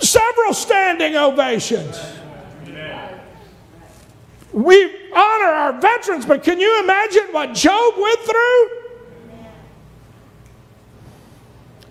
several 0.00 0.52
standing 0.52 1.16
ovations. 1.16 1.98
Amen. 2.66 3.20
We 4.52 4.84
honor 5.14 5.46
our 5.46 5.80
veterans, 5.80 6.26
but 6.26 6.42
can 6.42 6.60
you 6.60 6.82
imagine 6.82 7.28
what 7.30 7.54
Job 7.54 7.94
went 7.96 8.20
through? 8.20 8.68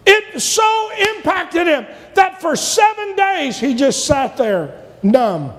It 0.05 0.39
so 0.39 0.91
impacted 1.15 1.65
him 1.65 1.87
that 2.13 2.39
for 2.39 2.55
seven 2.55 3.15
days 3.15 3.59
he 3.59 3.73
just 3.73 4.05
sat 4.05 4.37
there 4.37 4.79
numb. 5.01 5.53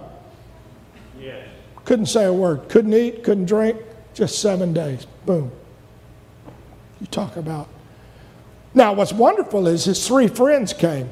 Couldn't 1.84 2.06
say 2.06 2.24
a 2.24 2.32
word. 2.32 2.68
Couldn't 2.68 2.94
eat, 2.94 3.24
couldn't 3.24 3.46
drink. 3.46 3.80
Just 4.14 4.40
seven 4.40 4.72
days. 4.72 5.06
Boom. 5.26 5.50
You 7.00 7.06
talk 7.06 7.36
about. 7.36 7.68
Now, 8.74 8.92
what's 8.92 9.12
wonderful 9.12 9.66
is 9.66 9.84
his 9.84 10.06
three 10.06 10.28
friends 10.28 10.72
came. 10.72 11.10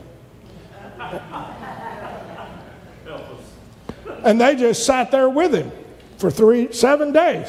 and 4.25 4.41
they 4.41 4.55
just 4.57 4.87
sat 4.87 5.11
there 5.11 5.29
with 5.29 5.55
him 5.55 5.73
for 6.19 6.31
three, 6.31 6.73
seven 6.73 7.13
days. 7.13 7.49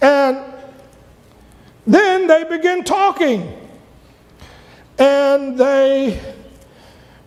And 0.00 0.42
then 1.86 2.26
they 2.26 2.44
began 2.44 2.84
talking. 2.84 3.58
And 4.98 5.56
they 5.58 6.31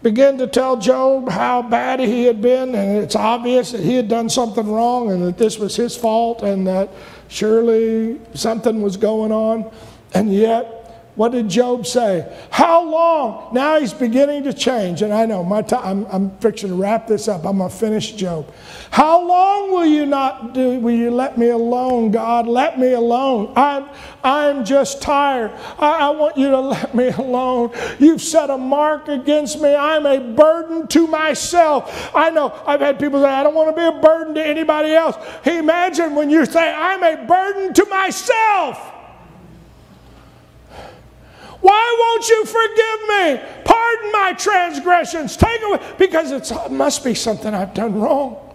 began 0.05 0.37
to 0.37 0.45
tell 0.45 0.77
Job 0.77 1.27
how 1.29 1.63
bad 1.63 1.99
he 1.99 2.25
had 2.25 2.39
been, 2.39 2.75
and 2.75 3.03
it's 3.03 3.15
obvious 3.15 3.71
that 3.71 3.81
he 3.81 3.95
had 3.95 4.07
done 4.07 4.29
something 4.29 4.71
wrong 4.71 5.09
and 5.09 5.23
that 5.23 5.35
this 5.35 5.57
was 5.57 5.75
his 5.75 5.97
fault 5.97 6.43
and 6.43 6.67
that 6.67 6.91
surely 7.27 8.21
something 8.35 8.83
was 8.83 8.97
going 8.97 9.31
on. 9.31 9.65
And 10.13 10.31
yet, 10.31 10.74
what 11.15 11.31
did 11.31 11.47
Job 11.47 11.87
say? 11.87 12.29
How 12.49 12.83
long? 12.83 13.53
Now 13.53 13.79
he's 13.79 13.93
beginning 13.93 14.43
to 14.43 14.53
change. 14.53 15.01
And 15.01 15.13
I 15.13 15.25
know 15.25 15.43
my 15.43 15.61
time, 15.61 16.05
I'm, 16.05 16.05
I'm 16.11 16.37
fixing 16.39 16.69
to 16.69 16.75
wrap 16.75 17.07
this 17.07 17.29
up. 17.29 17.45
I'm 17.45 17.57
going 17.59 17.69
to 17.69 17.75
finish 17.75 18.11
Job. 18.11 18.51
How 18.91 19.25
long 19.25 19.71
will 19.71 19.85
you 19.85 20.05
not 20.05 20.53
do? 20.53 20.77
Will 20.79 20.93
you 20.93 21.11
let 21.11 21.37
me 21.37 21.49
alone, 21.49 22.11
God? 22.11 22.47
Let 22.47 22.77
me 22.77 22.91
alone. 22.91 23.53
I'm, 23.55 23.87
I'm 24.25 24.65
just 24.65 25.01
tired. 25.01 25.51
I, 25.79 26.07
I 26.07 26.09
want 26.09 26.35
you 26.35 26.49
to 26.49 26.59
let 26.59 26.93
me 26.93 27.07
alone. 27.07 27.71
You've 27.97 28.21
set 28.21 28.49
a 28.49 28.57
mark 28.57 29.07
against 29.07 29.61
me. 29.61 29.73
I'm 29.73 30.05
a 30.05 30.19
burden 30.19 30.85
to 30.87 31.07
myself. 31.07 32.13
I 32.13 32.29
know 32.29 32.61
I've 32.67 32.81
had 32.81 32.99
people 32.99 33.21
say, 33.21 33.29
I 33.29 33.41
don't 33.43 33.55
want 33.55 33.73
to 33.73 33.81
be 33.81 33.87
a 33.87 34.01
burden 34.01 34.35
to 34.35 34.45
anybody 34.45 34.93
else. 34.93 35.15
Imagine 35.45 36.13
when 36.13 36.29
you 36.29 36.45
say, 36.45 36.73
I'm 36.73 37.03
a 37.03 37.25
burden 37.25 37.73
to 37.73 37.85
myself. 37.85 38.91
Why 41.65 41.95
won't 41.99 42.29
you 42.29 42.45
forgive 42.45 42.99
me? 43.09 43.63
Pardon 43.65 44.11
my 44.11 44.33
transgressions. 44.33 45.35
Take 45.35 45.63
away, 45.63 45.79
because 45.97 46.31
it 46.31 46.71
must 46.71 47.03
be 47.03 47.15
something 47.15 47.55
I've 47.55 47.73
done 47.73 47.99
wrong. 47.99 48.53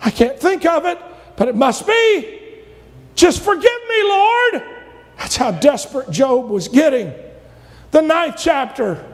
I 0.00 0.10
can't 0.10 0.40
think 0.40 0.64
of 0.64 0.86
it, 0.86 0.98
but 1.36 1.48
it 1.48 1.54
must 1.54 1.86
be. 1.86 2.40
Just 3.14 3.42
forgive 3.42 3.80
me, 3.90 4.02
Lord. 4.04 4.62
That's 5.18 5.36
how 5.36 5.50
desperate 5.50 6.08
Job 6.08 6.48
was 6.48 6.68
getting. 6.68 7.12
The 7.90 8.00
ninth 8.00 8.36
chapter. 8.38 9.04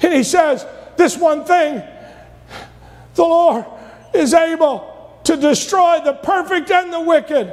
And 0.00 0.12
he 0.12 0.22
says, 0.22 0.64
This 0.96 1.18
one 1.18 1.44
thing, 1.44 1.82
the 3.16 3.24
Lord 3.24 3.64
is 4.14 4.32
able 4.32 5.18
to 5.24 5.36
destroy 5.36 5.98
the 6.04 6.12
perfect 6.12 6.70
and 6.70 6.92
the 6.92 7.00
wicked. 7.00 7.52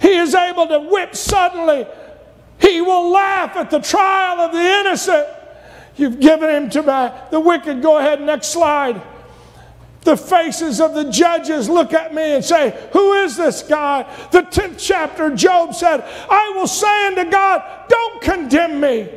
He 0.00 0.16
is 0.16 0.34
able 0.34 0.66
to 0.66 0.80
whip 0.80 1.14
suddenly 1.14 1.86
he 2.60 2.80
will 2.80 3.10
laugh 3.10 3.56
at 3.56 3.70
the 3.70 3.80
trial 3.80 4.40
of 4.40 4.52
the 4.52 4.58
innocent. 4.58 5.26
You've 5.96 6.20
given 6.20 6.50
him 6.50 6.70
to 6.70 6.82
my, 6.82 7.12
the 7.30 7.40
wicked. 7.40 7.82
Go 7.82 7.98
ahead, 7.98 8.20
next 8.20 8.48
slide. 8.48 9.00
The 10.02 10.16
faces 10.16 10.80
of 10.80 10.94
the 10.94 11.04
judges 11.04 11.68
look 11.68 11.94
at 11.94 12.14
me 12.14 12.34
and 12.34 12.44
say, 12.44 12.88
Who 12.92 13.14
is 13.14 13.36
this 13.36 13.62
guy? 13.62 14.02
The 14.32 14.42
10th 14.42 14.76
chapter, 14.78 15.34
Job 15.34 15.74
said, 15.74 16.02
I 16.28 16.52
will 16.54 16.66
say 16.66 17.06
unto 17.06 17.30
God, 17.30 17.62
Don't 17.88 18.20
condemn 18.20 18.80
me. 18.80 19.08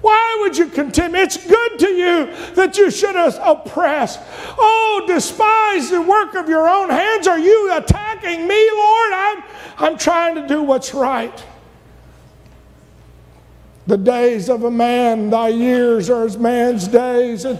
Why 0.00 0.38
would 0.42 0.58
you 0.58 0.66
condemn 0.66 1.12
me? 1.12 1.20
It's 1.20 1.36
good 1.46 1.78
to 1.78 1.88
you 1.88 2.26
that 2.56 2.76
you 2.76 2.90
should 2.90 3.16
oppress. 3.16 4.18
Oh, 4.58 5.04
despise 5.06 5.88
the 5.88 6.02
work 6.02 6.34
of 6.34 6.48
your 6.48 6.68
own 6.68 6.90
hands. 6.90 7.26
Are 7.26 7.38
you 7.38 7.74
attacking 7.74 8.46
me, 8.46 8.70
Lord? 8.72 9.12
I'm, 9.12 9.42
I'm 9.78 9.98
trying 9.98 10.34
to 10.34 10.46
do 10.46 10.62
what's 10.62 10.92
right. 10.92 11.42
The 13.86 13.98
days 13.98 14.48
of 14.48 14.64
a 14.64 14.70
man, 14.70 15.28
thy 15.28 15.48
years 15.48 16.08
are 16.08 16.24
as 16.24 16.38
man's 16.38 16.88
days, 16.88 17.44
and 17.44 17.58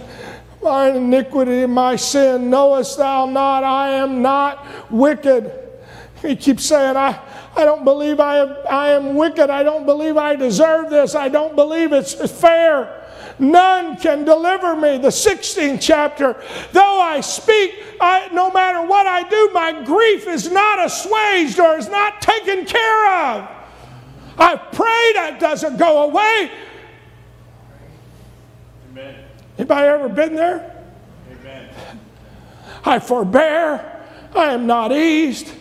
my 0.63 0.89
iniquity 0.89 1.61
and 1.61 1.73
my 1.73 1.95
sin 1.95 2.49
knowest 2.49 2.97
thou 2.97 3.27
not. 3.27 3.63
I 3.63 3.89
am 3.91 4.23
not 4.23 4.65
wicked. 4.91 5.51
He 6.23 6.35
keeps 6.35 6.65
saying, 6.65 6.97
I, 6.97 7.19
I 7.55 7.65
don't 7.65 7.83
believe 7.83 8.19
I 8.19 8.39
am, 8.39 8.55
I 8.67 8.89
am 8.89 9.15
wicked. 9.15 9.51
I 9.51 9.61
don't 9.61 9.85
believe 9.85 10.17
I 10.17 10.35
deserve 10.35 10.89
this. 10.89 11.13
I 11.13 11.29
don't 11.29 11.55
believe 11.55 11.93
it's 11.93 12.13
fair. 12.31 13.03
None 13.37 13.97
can 13.97 14.23
deliver 14.23 14.75
me. 14.75 14.97
The 14.97 15.09
16th 15.09 15.79
chapter. 15.81 16.41
Though 16.71 16.99
I 16.99 17.21
speak, 17.21 17.75
I, 18.01 18.29
no 18.33 18.49
matter 18.49 18.81
what 18.87 19.05
I 19.05 19.27
do, 19.27 19.49
my 19.53 19.83
grief 19.83 20.27
is 20.27 20.49
not 20.49 20.83
assuaged 20.83 21.59
or 21.59 21.77
is 21.77 21.89
not 21.89 22.21
taken 22.21 22.65
care 22.65 23.13
of. 23.13 23.54
I've 24.37 24.71
that 25.15 25.39
doesn't 25.39 25.77
go 25.77 26.03
away. 26.03 26.51
Amen. 28.91 29.15
Anybody 29.57 29.87
ever 29.87 30.09
been 30.09 30.35
there? 30.35 30.83
Amen. 31.31 31.69
I 32.83 32.99
forbear. 32.99 34.03
I 34.35 34.53
am 34.53 34.67
not 34.67 34.91
eased. 34.91 35.51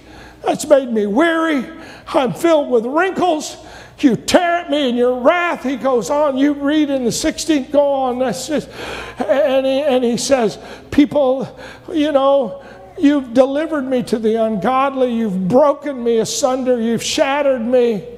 That's 0.43 0.67
made 0.67 0.91
me 0.91 1.07
weary. 1.07 1.65
I'm 2.09 2.35
filled 2.35 2.71
with 2.71 2.85
wrinkles. 2.85 3.57
You 4.01 4.17
tear 4.17 4.57
at 4.57 4.71
me 4.71 4.89
in 4.89 4.97
your 4.97 5.21
wrath. 5.21 5.63
He 5.63 5.77
goes 5.77 6.11
on. 6.11 6.37
You 6.37 6.53
read 6.53 6.91
in 6.91 7.05
the 7.05 7.11
16th, 7.11 7.71
go 7.71 7.93
on. 7.93 8.19
That's 8.19 8.49
just, 8.49 8.69
and 9.19 9.65
he, 9.65 9.81
and 9.81 10.05
he 10.05 10.17
says, 10.17 10.59
People, 10.91 11.59
you 11.91 12.13
know, 12.13 12.63
you've 12.99 13.33
delivered 13.33 13.83
me 13.83 14.03
to 14.03 14.19
the 14.19 14.43
ungodly. 14.43 15.15
You've 15.15 15.49
broken 15.49 16.03
me 16.03 16.19
asunder. 16.19 16.81
You've 16.81 17.03
shattered 17.03 17.63
me. 17.63 18.14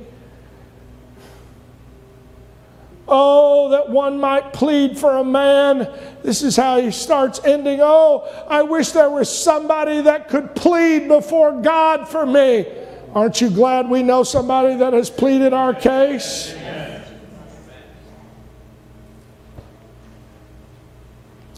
Oh, 3.08 3.68
that 3.70 3.88
one 3.88 4.18
might 4.18 4.52
plead 4.52 4.98
for 4.98 5.18
a 5.18 5.24
man. 5.24 5.88
This 6.22 6.42
is 6.42 6.56
how 6.56 6.80
he 6.80 6.90
starts 6.90 7.40
ending. 7.44 7.80
Oh, 7.80 8.28
I 8.48 8.62
wish 8.62 8.90
there 8.90 9.10
was 9.10 9.32
somebody 9.32 10.02
that 10.02 10.28
could 10.28 10.56
plead 10.56 11.06
before 11.06 11.60
God 11.62 12.08
for 12.08 12.26
me. 12.26 12.66
Aren't 13.14 13.40
you 13.40 13.48
glad 13.48 13.88
we 13.88 14.02
know 14.02 14.24
somebody 14.24 14.76
that 14.76 14.92
has 14.92 15.08
pleaded 15.08 15.52
our 15.52 15.72
case? 15.72 16.54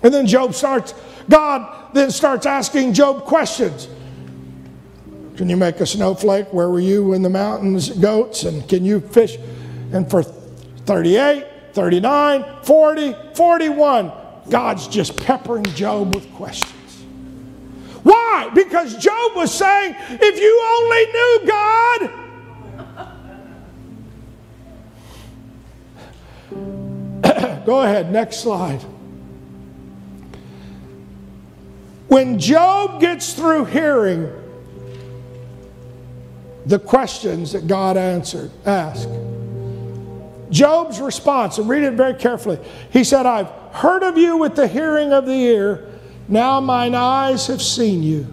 And 0.02 0.14
then 0.14 0.26
Job 0.26 0.54
starts, 0.54 0.94
God 1.28 1.94
then 1.94 2.10
starts 2.10 2.46
asking 2.46 2.92
Job 2.92 3.24
questions. 3.24 3.88
Can 5.36 5.48
you 5.48 5.56
make 5.56 5.80
a 5.80 5.86
snowflake? 5.86 6.52
Where 6.52 6.68
were 6.68 6.78
you 6.80 7.14
in 7.14 7.22
the 7.22 7.30
mountains, 7.30 7.90
goats? 7.90 8.44
And 8.44 8.68
can 8.68 8.84
you 8.84 9.00
fish? 9.00 9.38
And 9.92 10.08
for 10.10 10.22
38, 10.88 11.74
39, 11.74 12.44
40, 12.62 13.14
41. 13.34 14.10
God's 14.48 14.88
just 14.88 15.18
peppering 15.18 15.64
Job 15.64 16.14
with 16.14 16.32
questions. 16.32 16.72
Why? 18.02 18.50
Because 18.54 18.96
Job 18.96 19.36
was 19.36 19.52
saying, 19.52 19.94
if 20.08 20.40
you 20.40 20.62
only 20.80 21.04
knew 21.12 21.40
God. 27.22 27.64
Go 27.66 27.82
ahead, 27.82 28.10
next 28.10 28.38
slide. 28.38 28.80
When 32.06 32.38
Job 32.38 32.98
gets 32.98 33.34
through 33.34 33.66
hearing 33.66 34.32
the 36.64 36.78
questions 36.78 37.52
that 37.52 37.66
God 37.66 37.98
answered, 37.98 38.50
asked, 38.64 39.10
Job's 40.50 41.00
response, 41.00 41.58
and 41.58 41.68
read 41.68 41.82
it 41.82 41.94
very 41.94 42.14
carefully. 42.14 42.58
He 42.90 43.04
said, 43.04 43.26
I've 43.26 43.48
heard 43.72 44.02
of 44.02 44.16
you 44.16 44.36
with 44.36 44.56
the 44.56 44.66
hearing 44.66 45.12
of 45.12 45.26
the 45.26 45.32
ear. 45.32 45.86
Now 46.28 46.60
mine 46.60 46.94
eyes 46.94 47.46
have 47.46 47.62
seen 47.62 48.02
you. 48.02 48.26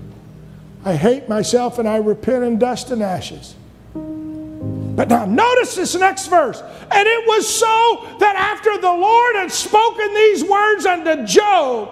I 0.83 0.95
hate 0.95 1.27
myself 1.27 1.79
and 1.79 1.87
I 1.87 1.97
repent 1.97 2.43
in 2.43 2.59
dust 2.59 2.91
and 2.91 3.01
ashes. 3.01 3.55
But 3.93 5.09
now 5.09 5.25
notice 5.25 5.75
this 5.75 5.95
next 5.95 6.27
verse. 6.27 6.61
And 6.61 7.07
it 7.07 7.27
was 7.27 7.47
so 7.47 8.17
that 8.19 8.35
after 8.35 8.77
the 8.77 8.91
Lord 8.93 9.35
had 9.35 9.51
spoken 9.51 10.13
these 10.13 10.43
words 10.43 10.85
unto 10.85 11.25
Job, 11.25 11.89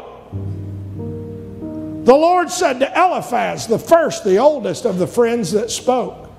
the 2.05 2.13
Lord 2.13 2.49
said 2.49 2.79
to 2.79 2.91
Eliphaz, 2.97 3.67
the 3.67 3.79
first, 3.79 4.23
the 4.23 4.37
oldest 4.37 4.85
of 4.85 4.99
the 4.99 5.07
friends 5.07 5.51
that 5.53 5.71
spoke, 5.71 6.29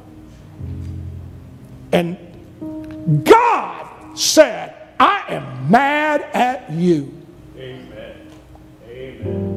and 1.92 2.18
God 3.24 4.18
said, 4.18 4.74
I 4.98 5.24
am 5.28 5.70
mad 5.70 6.22
at 6.32 6.70
you. 6.70 7.12
Amen. 7.56 8.30
Amen. 8.88 9.54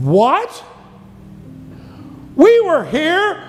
What? 0.00 0.64
We 2.34 2.60
were 2.62 2.84
here 2.84 3.42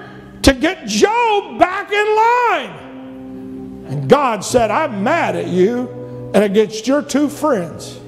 to 0.43 0.53
get 0.53 0.85
Job 0.85 1.57
back 1.57 1.91
in 1.91 2.15
line. 2.15 3.85
And 3.87 4.09
God 4.09 4.43
said, 4.43 4.69
I'm 4.69 5.03
mad 5.03 5.35
at 5.35 5.47
you 5.47 6.31
and 6.35 6.43
against 6.43 6.85
your 6.85 7.01
two 7.01 7.29
friends. 7.29 7.99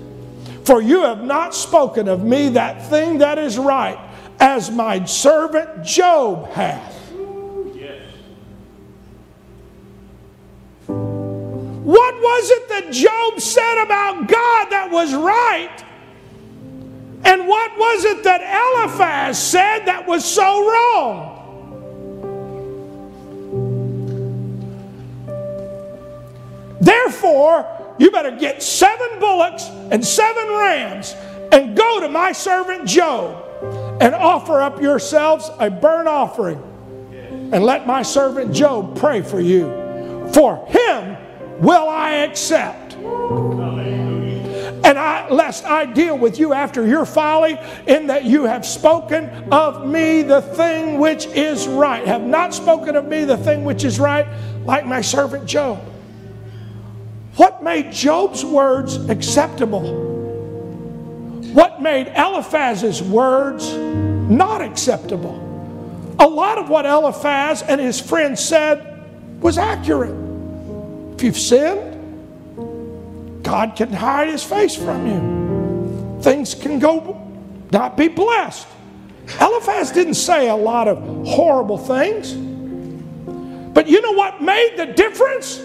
For 0.66 0.82
you 0.82 1.02
have 1.04 1.24
not 1.24 1.56
spoken 1.56 2.08
of 2.08 2.24
me 2.24 2.50
that 2.50 2.90
thing 2.90 3.20
that 3.20 3.38
is 3.40 3.58
right, 3.58 3.98
as 4.40 4.70
my 4.70 5.04
servant 5.06 5.84
Job 5.84 6.52
hath. 6.52 6.87
What 11.88 12.16
was 12.16 12.52
it 12.52 12.68
that 12.68 12.92
Job 12.92 13.40
said 13.40 13.82
about 13.82 14.28
God 14.28 14.72
that 14.72 14.92
was 14.92 15.16
right? 15.16 15.86
And 17.24 17.48
what 17.48 17.78
was 17.78 18.04
it 18.04 18.26
that 18.26 18.42
Eliphaz 18.42 19.42
said 19.42 19.86
that 19.86 20.06
was 20.06 20.26
so 20.26 20.70
wrong? 20.70 21.34
Therefore, 26.82 27.96
you 27.98 28.12
better 28.12 28.36
get 28.36 28.62
seven 28.62 29.22
bullocks 29.22 29.68
and 29.90 30.06
seven 30.06 30.46
rams 30.50 31.16
and 31.54 31.78
go 31.78 32.02
to 32.02 32.10
my 32.10 32.34
servant 32.34 32.86
Job 32.86 33.46
and 34.02 34.14
offer 34.14 34.62
up 34.62 34.82
yourselves 34.82 35.50
a 35.58 35.70
burnt 35.70 36.10
offering 36.10 36.62
and 37.54 37.64
let 37.64 37.88
my 37.88 38.02
servant 38.02 38.54
Job 38.54 38.98
pray 38.98 39.22
for 39.22 39.40
you. 39.40 39.70
For 40.34 40.66
him 40.68 41.17
will 41.60 41.88
I 41.88 42.12
accept. 42.18 42.96
And 44.84 44.98
I, 44.98 45.28
lest 45.30 45.66
I 45.66 45.86
deal 45.86 46.18
with 46.18 46.40
you 46.40 46.54
after 46.54 46.88
your 46.88 47.06
folly, 47.06 47.60
in 47.88 48.08
that 48.08 48.24
you 48.24 48.46
have 48.46 48.66
spoken 48.66 49.30
of 49.52 49.86
me 49.86 50.22
the 50.22 50.42
thing 50.42 50.98
which 50.98 51.26
is 51.28 51.68
right. 51.68 52.08
Have 52.08 52.22
not 52.22 52.54
spoken 52.54 52.96
of 52.96 53.06
me 53.06 53.26
the 53.26 53.38
thing 53.38 53.66
which 53.66 53.84
is 53.84 54.00
right, 54.00 54.26
like 54.66 54.86
my 54.86 55.02
servant 55.02 55.46
Job. 55.46 55.80
What 57.36 57.64
made 57.64 57.92
Job's 57.92 58.46
words 58.46 58.96
acceptable? 59.10 60.06
What 61.54 61.82
made 61.82 62.08
Eliphaz's 62.16 63.02
words 63.02 63.74
not 63.74 64.62
acceptable? 64.62 65.44
A 66.20 66.28
lot 66.28 66.58
of 66.58 66.70
what 66.70 66.86
Eliphaz 66.86 67.62
and 67.62 67.82
his 67.82 68.00
friends 68.00 68.44
said 68.44 69.06
was 69.42 69.58
accurate. 69.58 70.27
If 71.18 71.24
you've 71.24 71.36
sinned, 71.36 71.96
God 73.42 73.76
can 73.76 73.92
hide 73.92 74.28
his 74.28 74.44
face 74.44 74.76
from 74.76 75.08
you. 75.08 76.22
Things 76.22 76.54
can 76.54 76.78
go 76.78 77.28
not 77.72 77.98
be 77.98 78.08
blessed. 78.08 78.68
Eliphaz 79.42 79.92
didn't 79.92 80.14
say 80.14 80.48
a 80.48 80.56
lot 80.56 80.88
of 80.88 81.00
horrible 81.28 81.80
things. 81.80 82.34
But 83.74 83.88
you 83.88 84.00
know 84.00 84.12
what 84.12 84.44
made 84.44 84.76
the 84.78 84.86
difference? 84.86 85.58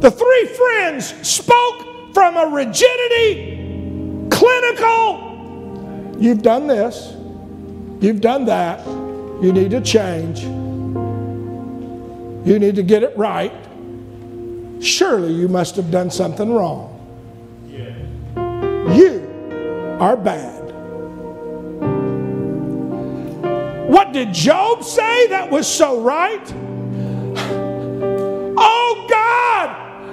The 0.00 0.10
three 0.10 0.46
friends 0.46 1.28
spoke 1.28 2.14
from 2.14 2.38
a 2.38 2.46
rigidity, 2.46 4.28
clinical. 4.30 6.16
You've 6.18 6.40
done 6.40 6.68
this, 6.68 7.14
you've 8.00 8.22
done 8.22 8.46
that, 8.46 8.86
you 8.86 9.52
need 9.52 9.72
to 9.72 9.82
change. 9.82 10.57
You 12.44 12.58
need 12.58 12.76
to 12.76 12.82
get 12.82 13.02
it 13.02 13.16
right. 13.16 13.52
surely 14.80 15.32
you 15.32 15.48
must 15.48 15.76
have 15.76 15.90
done 15.90 16.10
something 16.10 16.52
wrong. 16.52 16.94
You 18.36 19.96
are 20.00 20.16
bad. 20.16 20.64
What 23.88 24.12
did 24.12 24.32
Job 24.32 24.84
say 24.84 25.26
that 25.28 25.50
was 25.50 25.66
so 25.66 26.00
right? 26.00 26.54
Oh 28.56 29.06
God, 29.08 29.70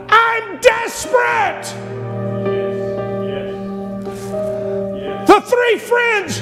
I'm 0.09 0.59
desperate. 0.59 1.65
The 5.27 5.41
three 5.41 5.77
friends 5.79 6.41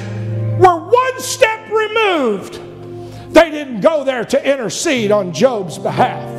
were 0.58 0.78
one 0.78 1.20
step 1.20 1.68
removed. 1.70 2.63
They 3.34 3.50
didn't 3.50 3.80
go 3.80 4.04
there 4.04 4.24
to 4.24 4.52
intercede 4.52 5.10
on 5.10 5.32
Job's 5.32 5.76
behalf. 5.76 6.30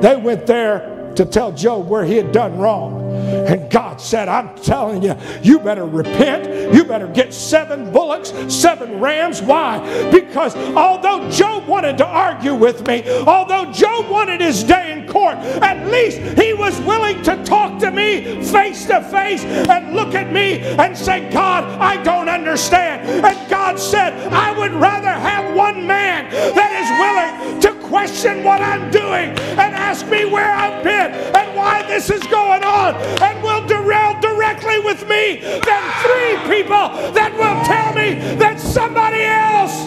They 0.00 0.16
went 0.16 0.46
there 0.46 1.12
to 1.16 1.24
tell 1.24 1.50
Job 1.52 1.88
where 1.88 2.04
he 2.04 2.16
had 2.16 2.30
done 2.30 2.58
wrong. 2.58 3.05
And 3.26 3.70
God 3.70 4.00
said, 4.00 4.28
I'm 4.28 4.54
telling 4.56 5.02
you, 5.02 5.16
you 5.42 5.58
better 5.58 5.84
repent. 5.84 6.74
You 6.74 6.84
better 6.84 7.08
get 7.08 7.34
seven 7.34 7.92
bullocks, 7.92 8.32
seven 8.52 9.00
rams. 9.00 9.42
Why? 9.42 10.10
Because 10.10 10.54
although 10.76 11.28
Job 11.30 11.66
wanted 11.66 11.98
to 11.98 12.06
argue 12.06 12.54
with 12.54 12.86
me, 12.86 13.08
although 13.26 13.70
Job 13.72 14.08
wanted 14.10 14.40
his 14.40 14.62
day 14.62 14.92
in 14.92 15.08
court, 15.08 15.36
at 15.36 15.86
least 15.90 16.18
he 16.38 16.52
was 16.52 16.78
willing 16.82 17.22
to 17.22 17.42
talk 17.44 17.78
to 17.80 17.90
me 17.90 18.42
face 18.44 18.86
to 18.86 19.02
face 19.02 19.44
and 19.44 19.94
look 19.94 20.14
at 20.14 20.32
me 20.32 20.60
and 20.60 20.96
say, 20.96 21.30
God, 21.30 21.64
I 21.80 22.02
don't 22.02 22.28
understand. 22.28 23.24
And 23.24 23.50
God 23.50 23.78
said, 23.78 24.12
I 24.32 24.56
would 24.56 24.72
rather 24.72 25.08
have 25.08 25.56
one 25.56 25.86
man 25.86 26.30
that 26.30 26.72
is 26.80 26.88
willing 27.00 27.60
to 27.60 27.86
question 27.88 28.42
what 28.44 28.60
I'm 28.60 28.90
doing 28.90 29.30
and 29.30 29.74
ask 29.74 30.06
me 30.08 30.24
where 30.24 30.52
I've 30.52 30.82
been 30.82 31.12
and 31.12 31.56
why 31.56 31.82
this 31.86 32.10
is 32.10 32.22
going 32.24 32.64
on 32.64 32.94
and 33.20 33.42
will 33.42 33.66
derail 33.66 34.18
directly 34.20 34.78
with 34.80 35.08
me 35.08 35.40
than 35.40 35.82
three 36.02 36.56
people 36.56 37.12
that 37.12 37.32
will 37.34 37.64
tell 37.64 37.94
me 37.94 38.14
that 38.36 38.60
somebody 38.60 39.22
else. 39.22 39.86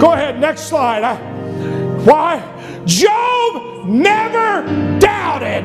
Go 0.00 0.12
ahead, 0.12 0.40
next 0.40 0.62
slide. 0.62 1.16
Why? 2.04 2.42
Job 2.84 3.86
never 3.86 4.62
doubted 4.98 5.64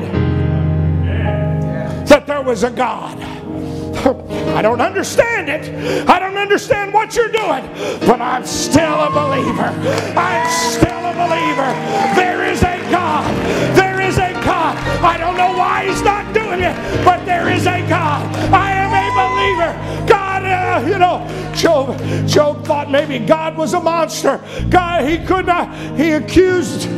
that 2.08 2.26
there 2.26 2.42
was 2.42 2.62
a 2.62 2.70
God. 2.70 3.18
I 4.56 4.62
don't 4.62 4.80
understand 4.80 5.48
it. 5.48 6.08
I 6.08 6.18
don't 6.18 6.36
understand 6.36 6.92
what 6.92 7.14
you're 7.14 7.28
doing, 7.28 7.64
but 8.06 8.20
I'm 8.20 8.44
still 8.44 9.00
a 9.00 9.10
believer. 9.10 9.68
I'm 10.16 10.50
still 10.50 10.91
believer. 11.12 11.70
There 12.14 12.44
is 12.44 12.62
a 12.62 12.78
God. 12.90 13.28
There 13.76 14.00
is 14.00 14.18
a 14.18 14.32
God. 14.44 14.76
I 15.02 15.16
don't 15.18 15.36
know 15.36 15.56
why 15.56 15.86
He's 15.88 16.02
not 16.02 16.32
doing 16.34 16.60
it, 16.60 16.74
but 17.04 17.24
there 17.24 17.48
is 17.50 17.66
a 17.66 17.80
God. 17.88 18.24
I 18.52 18.72
am 18.72 18.92
a 18.92 19.08
believer. 19.14 20.06
God, 20.06 20.42
uh, 20.44 20.86
you 20.86 20.98
know, 20.98 21.26
Job, 21.54 21.98
Job 22.26 22.64
thought 22.66 22.90
maybe 22.90 23.18
God 23.18 23.56
was 23.56 23.74
a 23.74 23.80
monster. 23.80 24.40
God, 24.70 25.08
he 25.08 25.18
could 25.24 25.46
not. 25.46 25.74
He 25.96 26.12
accused. 26.12 26.88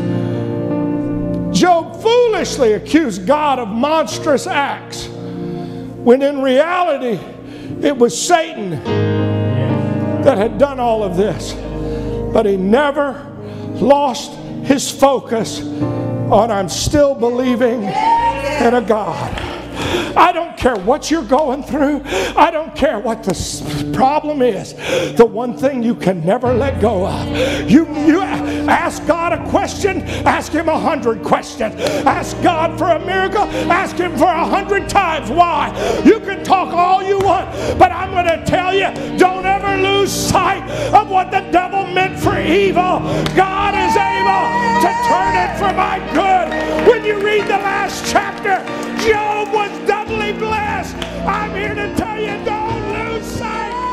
Job 1.55 2.03
foolishly 2.03 2.72
accused 2.72 3.27
God 3.27 3.59
of 3.59 3.68
monstrous 3.68 4.46
acts 4.46 5.07
when 5.07 6.20
in 6.20 6.42
reality 6.42 7.18
it 7.81 7.96
was 7.96 8.20
Satan 8.20 8.70
that 10.22 10.37
had 10.37 10.59
done 10.59 10.81
all 10.81 11.03
of 11.03 11.16
this. 11.16 11.55
But 12.33 12.46
he 12.46 12.57
never 12.57 13.33
lost 13.84 14.32
his 14.64 14.90
focus 14.90 15.60
on 15.60 16.50
I'm 16.50 16.68
still 16.68 17.14
believing 17.14 17.82
in 17.84 18.74
a 18.74 18.82
God. 18.82 19.54
I 20.16 20.32
don't 20.32 20.56
care 20.56 20.76
what 20.76 21.10
you're 21.10 21.24
going 21.24 21.62
through. 21.62 22.02
I 22.36 22.50
don't 22.50 22.74
care 22.74 22.98
what 22.98 23.22
the 23.22 23.92
problem 23.94 24.42
is. 24.42 24.74
The 25.16 25.24
one 25.24 25.56
thing 25.56 25.82
you 25.82 25.94
can 25.94 26.24
never 26.24 26.52
let 26.52 26.80
go 26.80 27.06
of. 27.06 27.26
You, 27.70 27.86
you 28.06 28.20
ask 28.68 29.07
God 29.07 29.33
a 29.33 29.50
question, 29.50 30.03
ask 30.27 30.53
Him 30.53 30.68
a 30.68 30.79
hundred 30.79 31.22
questions. 31.22 31.74
Ask 32.07 32.40
God 32.42 32.79
for 32.79 32.90
a 32.90 32.98
miracle, 33.05 33.42
ask 33.70 33.96
Him 33.96 34.16
for 34.16 34.24
a 34.24 34.44
hundred 34.44 34.88
times. 34.88 35.31
Why? 35.31 35.72
You 36.05 36.20
can 36.20 36.44
talk 36.44 36.72
all 36.72 37.03
you 37.03 37.18
want, 37.18 37.50
but 37.79 37.92
I'm 37.92 38.11
going 38.11 38.27
to 38.27 38.44
tell 38.46 38.74
you 38.74 38.90
don't 39.18 39.44
ever 39.46 39.77
lose 39.77 40.11
sight 40.11 40.62
of 40.94 41.11
what 41.11 41.31
the 41.31 41.40
devil 41.50 41.87
meant 41.87 42.18
for 42.18 42.38
evil. 42.40 43.00
God 43.35 43.74
is 43.74 43.96
able 43.96 44.44
to 44.85 44.90
turn 45.09 45.35
it 45.44 45.59
for 45.59 45.72
my 45.74 45.98
good. 46.12 46.88
When 46.88 47.05
you 47.05 47.24
read 47.24 47.44
the 47.44 47.59
last 47.59 48.11
chapter, 48.11 48.64
Job 49.07 49.53
was 49.53 49.70
doubly 49.87 50.33
blessed. 50.33 50.96
I'm 51.27 51.55
here 51.55 51.74
to 51.74 51.94
tell 51.96 52.20
you 52.20 52.44
don't 52.44 52.92
lose 52.92 53.24
sight 53.27 53.83